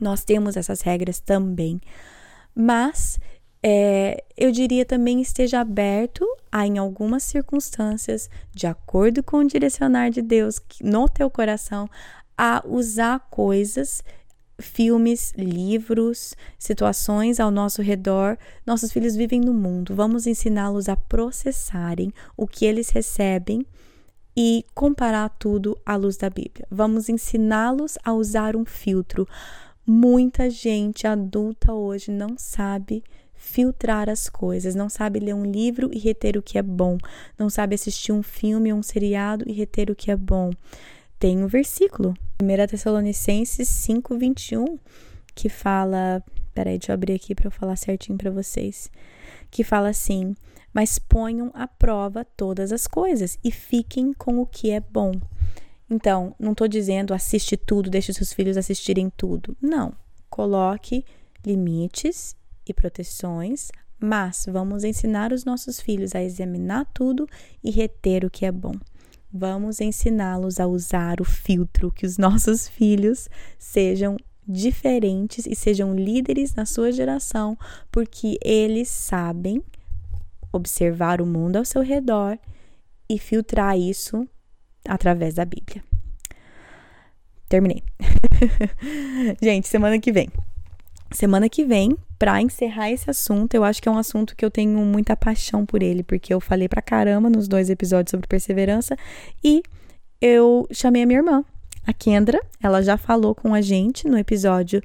Nós 0.00 0.24
temos 0.24 0.56
essas 0.56 0.80
regras 0.80 1.18
também. 1.18 1.80
Mas 2.54 3.18
é, 3.62 4.22
eu 4.36 4.52
diria 4.52 4.84
também 4.84 5.20
esteja 5.20 5.60
aberto 5.60 6.24
a, 6.52 6.66
em 6.66 6.78
algumas 6.78 7.24
circunstâncias, 7.24 8.30
de 8.54 8.66
acordo 8.66 9.22
com 9.22 9.38
o 9.38 9.46
direcionar 9.46 10.10
de 10.10 10.22
Deus 10.22 10.60
no 10.80 11.08
teu 11.08 11.28
coração, 11.28 11.88
a 12.38 12.62
usar 12.66 13.18
coisas 13.30 14.04
filmes, 14.58 15.32
livros, 15.36 16.34
situações 16.58 17.38
ao 17.40 17.50
nosso 17.50 17.82
redor. 17.82 18.38
Nossos 18.66 18.92
filhos 18.92 19.14
vivem 19.14 19.40
no 19.40 19.52
mundo. 19.52 19.94
Vamos 19.94 20.26
ensiná-los 20.26 20.88
a 20.88 20.96
processarem 20.96 22.12
o 22.36 22.46
que 22.46 22.64
eles 22.64 22.90
recebem 22.90 23.64
e 24.36 24.64
comparar 24.74 25.30
tudo 25.30 25.78
à 25.84 25.96
luz 25.96 26.16
da 26.16 26.28
Bíblia. 26.28 26.66
Vamos 26.70 27.08
ensiná-los 27.08 27.96
a 28.04 28.12
usar 28.12 28.54
um 28.54 28.64
filtro. 28.64 29.26
Muita 29.86 30.50
gente 30.50 31.06
adulta 31.06 31.72
hoje 31.72 32.10
não 32.10 32.36
sabe 32.36 33.02
filtrar 33.34 34.08
as 34.08 34.28
coisas, 34.28 34.74
não 34.74 34.88
sabe 34.88 35.20
ler 35.20 35.34
um 35.34 35.44
livro 35.44 35.90
e 35.92 35.98
reter 35.98 36.36
o 36.36 36.42
que 36.42 36.58
é 36.58 36.62
bom, 36.62 36.98
não 37.38 37.48
sabe 37.48 37.74
assistir 37.74 38.10
um 38.10 38.22
filme 38.22 38.72
ou 38.72 38.78
um 38.78 38.82
seriado 38.82 39.44
e 39.46 39.52
reter 39.52 39.90
o 39.90 39.94
que 39.94 40.10
é 40.10 40.16
bom 40.16 40.50
tem 41.18 41.42
um 41.42 41.46
versículo, 41.46 42.14
1 42.42 42.66
Tessalonicenses 42.66 43.68
5, 43.68 44.18
21, 44.18 44.78
que 45.34 45.48
fala. 45.48 46.22
Peraí, 46.54 46.78
deixa 46.78 46.92
eu 46.92 46.94
abrir 46.94 47.14
aqui 47.14 47.34
para 47.34 47.46
eu 47.46 47.50
falar 47.50 47.76
certinho 47.76 48.18
para 48.18 48.30
vocês. 48.30 48.90
Que 49.50 49.64
fala 49.64 49.88
assim: 49.88 50.34
Mas 50.72 50.98
ponham 50.98 51.50
à 51.54 51.66
prova 51.66 52.24
todas 52.24 52.72
as 52.72 52.86
coisas 52.86 53.38
e 53.42 53.50
fiquem 53.50 54.12
com 54.12 54.40
o 54.40 54.46
que 54.46 54.70
é 54.70 54.80
bom. 54.80 55.12
Então, 55.88 56.34
não 56.38 56.52
estou 56.52 56.66
dizendo 56.66 57.14
assiste 57.14 57.56
tudo, 57.56 57.88
deixe 57.88 58.12
seus 58.12 58.32
filhos 58.32 58.56
assistirem 58.56 59.10
tudo. 59.10 59.56
Não. 59.60 59.94
Coloque 60.28 61.04
limites 61.44 62.36
e 62.66 62.74
proteções, 62.74 63.70
mas 63.98 64.46
vamos 64.50 64.84
ensinar 64.84 65.32
os 65.32 65.44
nossos 65.44 65.80
filhos 65.80 66.14
a 66.14 66.22
examinar 66.22 66.84
tudo 66.92 67.26
e 67.62 67.70
reter 67.70 68.24
o 68.24 68.30
que 68.30 68.44
é 68.44 68.52
bom. 68.52 68.74
Vamos 69.32 69.80
ensiná-los 69.80 70.60
a 70.60 70.66
usar 70.66 71.20
o 71.20 71.24
filtro, 71.24 71.90
que 71.90 72.06
os 72.06 72.16
nossos 72.16 72.68
filhos 72.70 73.28
sejam 73.58 74.16
diferentes 74.46 75.46
e 75.46 75.54
sejam 75.54 75.94
líderes 75.94 76.54
na 76.54 76.64
sua 76.64 76.92
geração, 76.92 77.58
porque 77.90 78.38
eles 78.42 78.88
sabem 78.88 79.62
observar 80.52 81.20
o 81.20 81.26
mundo 81.26 81.56
ao 81.56 81.64
seu 81.64 81.82
redor 81.82 82.38
e 83.08 83.18
filtrar 83.18 83.76
isso 83.76 84.26
através 84.86 85.34
da 85.34 85.44
Bíblia. 85.44 85.82
Terminei. 87.48 87.82
Gente, 89.42 89.68
semana 89.68 89.98
que 89.98 90.12
vem. 90.12 90.28
Semana 91.12 91.48
que 91.48 91.64
vem 91.64 91.96
para 92.18 92.40
encerrar 92.42 92.90
esse 92.90 93.08
assunto, 93.08 93.54
eu 93.54 93.62
acho 93.62 93.80
que 93.80 93.88
é 93.88 93.92
um 93.92 93.98
assunto 93.98 94.34
que 94.34 94.44
eu 94.44 94.50
tenho 94.50 94.78
muita 94.80 95.16
paixão 95.16 95.64
por 95.64 95.82
ele, 95.82 96.02
porque 96.02 96.32
eu 96.32 96.40
falei 96.40 96.68
pra 96.68 96.82
caramba 96.82 97.30
nos 97.30 97.46
dois 97.46 97.70
episódios 97.70 98.10
sobre 98.10 98.26
perseverança 98.26 98.96
e 99.42 99.62
eu 100.20 100.66
chamei 100.72 101.02
a 101.02 101.06
minha 101.06 101.20
irmã, 101.20 101.44
a 101.86 101.92
Kendra, 101.92 102.40
ela 102.62 102.82
já 102.82 102.96
falou 102.96 103.34
com 103.34 103.54
a 103.54 103.60
gente 103.60 104.08
no 104.08 104.18
episódio 104.18 104.82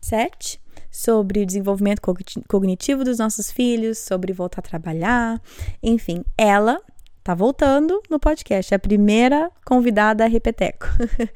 7 0.00 0.60
sobre 0.90 1.42
o 1.42 1.46
desenvolvimento 1.46 2.00
cognitivo 2.48 3.04
dos 3.04 3.18
nossos 3.18 3.50
filhos, 3.50 3.98
sobre 3.98 4.32
voltar 4.32 4.58
a 4.58 4.62
trabalhar, 4.62 5.40
enfim, 5.82 6.24
ela 6.36 6.80
tá 7.22 7.34
voltando 7.34 8.02
no 8.08 8.18
podcast, 8.18 8.72
é 8.72 8.76
a 8.76 8.78
primeira 8.78 9.50
convidada 9.64 10.24
a 10.24 10.28
Repeteco. 10.28 10.86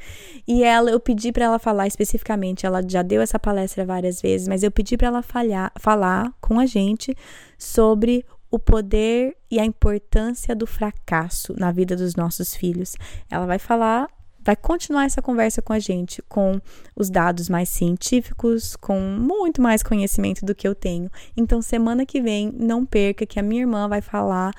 e 0.46 0.64
ela, 0.64 0.90
eu 0.90 0.98
pedi 0.98 1.32
para 1.32 1.44
ela 1.44 1.58
falar 1.58 1.86
especificamente, 1.86 2.66
ela 2.66 2.80
já 2.86 3.02
deu 3.02 3.20
essa 3.20 3.38
palestra 3.38 3.84
várias 3.84 4.20
vezes, 4.20 4.48
mas 4.48 4.62
eu 4.62 4.70
pedi 4.70 4.96
para 4.96 5.08
ela 5.08 5.22
falhar, 5.22 5.72
falar 5.78 6.32
com 6.40 6.58
a 6.58 6.66
gente 6.66 7.14
sobre 7.58 8.24
o 8.50 8.58
poder 8.58 9.36
e 9.50 9.58
a 9.58 9.64
importância 9.64 10.54
do 10.54 10.66
fracasso 10.66 11.54
na 11.58 11.72
vida 11.72 11.96
dos 11.96 12.14
nossos 12.14 12.54
filhos. 12.54 12.94
Ela 13.30 13.46
vai 13.46 13.58
falar 13.58 14.08
vai 14.44 14.54
continuar 14.54 15.04
essa 15.04 15.22
conversa 15.22 15.62
com 15.62 15.72
a 15.72 15.78
gente, 15.78 16.20
com 16.28 16.60
os 16.94 17.08
dados 17.08 17.48
mais 17.48 17.68
científicos, 17.70 18.76
com 18.76 19.00
muito 19.00 19.62
mais 19.62 19.82
conhecimento 19.82 20.44
do 20.44 20.54
que 20.54 20.68
eu 20.68 20.74
tenho. 20.74 21.10
Então, 21.34 21.62
semana 21.62 22.04
que 22.04 22.20
vem, 22.20 22.52
não 22.54 22.84
perca 22.84 23.24
que 23.24 23.40
a 23.40 23.42
minha 23.42 23.62
irmã 23.62 23.88
vai 23.88 24.02
falar 24.02 24.52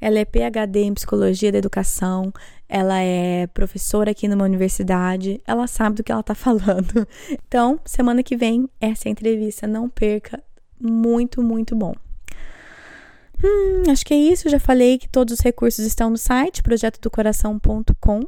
ela 0.00 0.18
é 0.18 0.24
PhD 0.24 0.82
em 0.82 0.94
psicologia 0.94 1.50
da 1.50 1.58
educação, 1.58 2.32
ela 2.68 3.00
é 3.00 3.46
professora 3.48 4.10
aqui 4.10 4.28
numa 4.28 4.44
universidade, 4.44 5.40
ela 5.46 5.66
sabe 5.66 5.96
do 5.96 6.04
que 6.04 6.12
ela 6.12 6.22
tá 6.22 6.34
falando. 6.36 7.06
Então, 7.46 7.80
semana 7.84 8.22
que 8.22 8.36
vem, 8.36 8.68
essa 8.80 9.08
é 9.08 9.10
entrevista, 9.10 9.66
não 9.66 9.88
perca, 9.88 10.42
muito, 10.80 11.42
muito 11.42 11.74
bom. 11.74 11.94
Hum, 13.42 13.90
acho 13.90 14.04
que 14.04 14.14
é 14.14 14.16
isso. 14.16 14.48
Já 14.48 14.58
falei 14.58 14.98
que 14.98 15.08
todos 15.08 15.34
os 15.34 15.40
recursos 15.40 15.84
estão 15.84 16.10
no 16.10 16.16
site 16.16 16.62
projetodocoração.com 16.62 18.20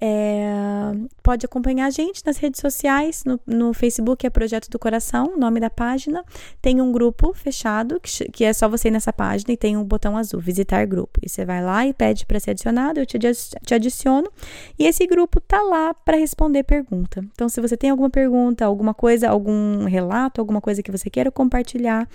É, 0.00 0.92
pode 1.24 1.44
acompanhar 1.44 1.86
a 1.86 1.90
gente 1.90 2.22
nas 2.24 2.36
redes 2.36 2.60
sociais, 2.60 3.24
no, 3.24 3.40
no, 3.44 3.74
Facebook 3.74 4.24
é 4.24 4.30
Projeto 4.30 4.70
do 4.70 4.78
Coração, 4.78 5.36
nome 5.36 5.58
da 5.58 5.68
página. 5.68 6.24
Tem 6.62 6.80
um 6.80 6.92
grupo 6.92 7.32
fechado, 7.34 8.00
que, 8.00 8.30
que, 8.30 8.44
é 8.44 8.52
só 8.52 8.68
você 8.68 8.88
ir 8.88 8.90
nessa 8.92 9.12
página 9.12 9.52
e 9.52 9.56
tem 9.56 9.76
um 9.76 9.82
botão 9.82 10.16
azul, 10.16 10.40
visitar 10.40 10.86
grupo. 10.86 11.18
E 11.20 11.28
você 11.28 11.44
vai 11.44 11.62
lá 11.62 11.84
e 11.84 11.92
pede 11.92 12.24
para 12.26 12.38
ser 12.38 12.52
adicionado, 12.52 13.00
eu 13.00 13.06
te, 13.06 13.18
te 13.18 13.74
adiciono. 13.74 14.30
E 14.78 14.86
esse 14.86 15.04
grupo 15.04 15.40
tá 15.40 15.60
lá 15.62 15.92
para 15.92 16.16
responder 16.16 16.62
pergunta. 16.62 17.24
Então, 17.32 17.48
se 17.48 17.60
você 17.60 17.76
tem 17.76 17.90
alguma 17.90 18.08
pergunta, 18.08 18.64
alguma 18.64 18.94
coisa, 18.94 19.28
algum 19.28 19.84
relato, 19.84 20.40
alguma 20.40 20.60
coisa 20.60 20.80
que 20.80 20.92
você 20.92 21.10
queira 21.10 21.30
compartilhar, 21.32 22.08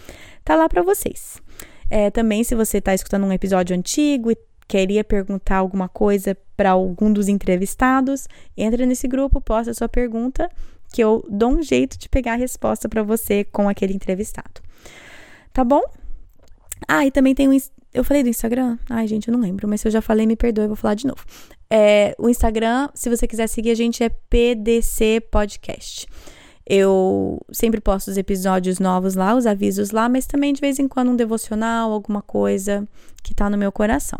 tá 0.45 0.55
lá 0.55 0.69
para 0.69 0.81
vocês. 0.81 1.41
É, 1.89 2.09
também, 2.09 2.43
se 2.43 2.55
você 2.55 2.77
está 2.77 2.93
escutando 2.93 3.25
um 3.25 3.31
episódio 3.31 3.75
antigo 3.75 4.31
e 4.31 4.37
queria 4.67 5.03
perguntar 5.03 5.57
alguma 5.57 5.87
coisa 5.87 6.37
para 6.55 6.71
algum 6.71 7.11
dos 7.11 7.27
entrevistados, 7.27 8.27
entra 8.55 8.85
nesse 8.85 9.07
grupo, 9.07 9.41
posta 9.41 9.73
sua 9.73 9.89
pergunta, 9.89 10.49
que 10.91 11.03
eu 11.03 11.25
dou 11.29 11.51
um 11.51 11.61
jeito 11.61 11.97
de 11.97 12.07
pegar 12.07 12.33
a 12.33 12.37
resposta 12.37 12.87
para 12.87 13.03
você 13.03 13.43
com 13.43 13.67
aquele 13.67 13.93
entrevistado. 13.93 14.61
Tá 15.51 15.63
bom? 15.63 15.81
Ah, 16.87 17.05
e 17.05 17.11
também 17.11 17.33
tem 17.33 17.47
o. 17.47 17.57
Eu 17.93 18.03
falei 18.03 18.23
do 18.23 18.29
Instagram? 18.29 18.77
Ai, 18.89 19.07
gente, 19.07 19.27
eu 19.27 19.31
não 19.31 19.39
lembro, 19.39 19.67
mas 19.67 19.81
se 19.81 19.87
eu 19.87 19.91
já 19.91 20.01
falei, 20.01 20.25
me 20.25 20.35
perdoe, 20.35 20.65
eu 20.65 20.69
vou 20.69 20.75
falar 20.75 20.95
de 20.95 21.05
novo. 21.05 21.23
É, 21.69 22.15
o 22.17 22.29
Instagram, 22.29 22.89
se 22.93 23.09
você 23.09 23.27
quiser 23.27 23.47
seguir 23.47 23.71
a 23.71 23.75
gente, 23.75 24.03
é 24.03 24.09
PDC 24.09 25.21
Podcast. 25.31 26.07
Eu 26.65 27.41
sempre 27.51 27.81
posto 27.81 28.09
os 28.09 28.17
episódios 28.17 28.79
novos 28.79 29.15
lá, 29.15 29.35
os 29.35 29.45
avisos 29.45 29.91
lá, 29.91 30.07
mas 30.07 30.25
também 30.25 30.53
de 30.53 30.61
vez 30.61 30.79
em 30.79 30.87
quando 30.87 31.11
um 31.11 31.15
devocional, 31.15 31.91
alguma 31.91 32.21
coisa 32.21 32.87
que 33.21 33.33
tá 33.33 33.49
no 33.49 33.57
meu 33.57 33.71
coração. 33.71 34.19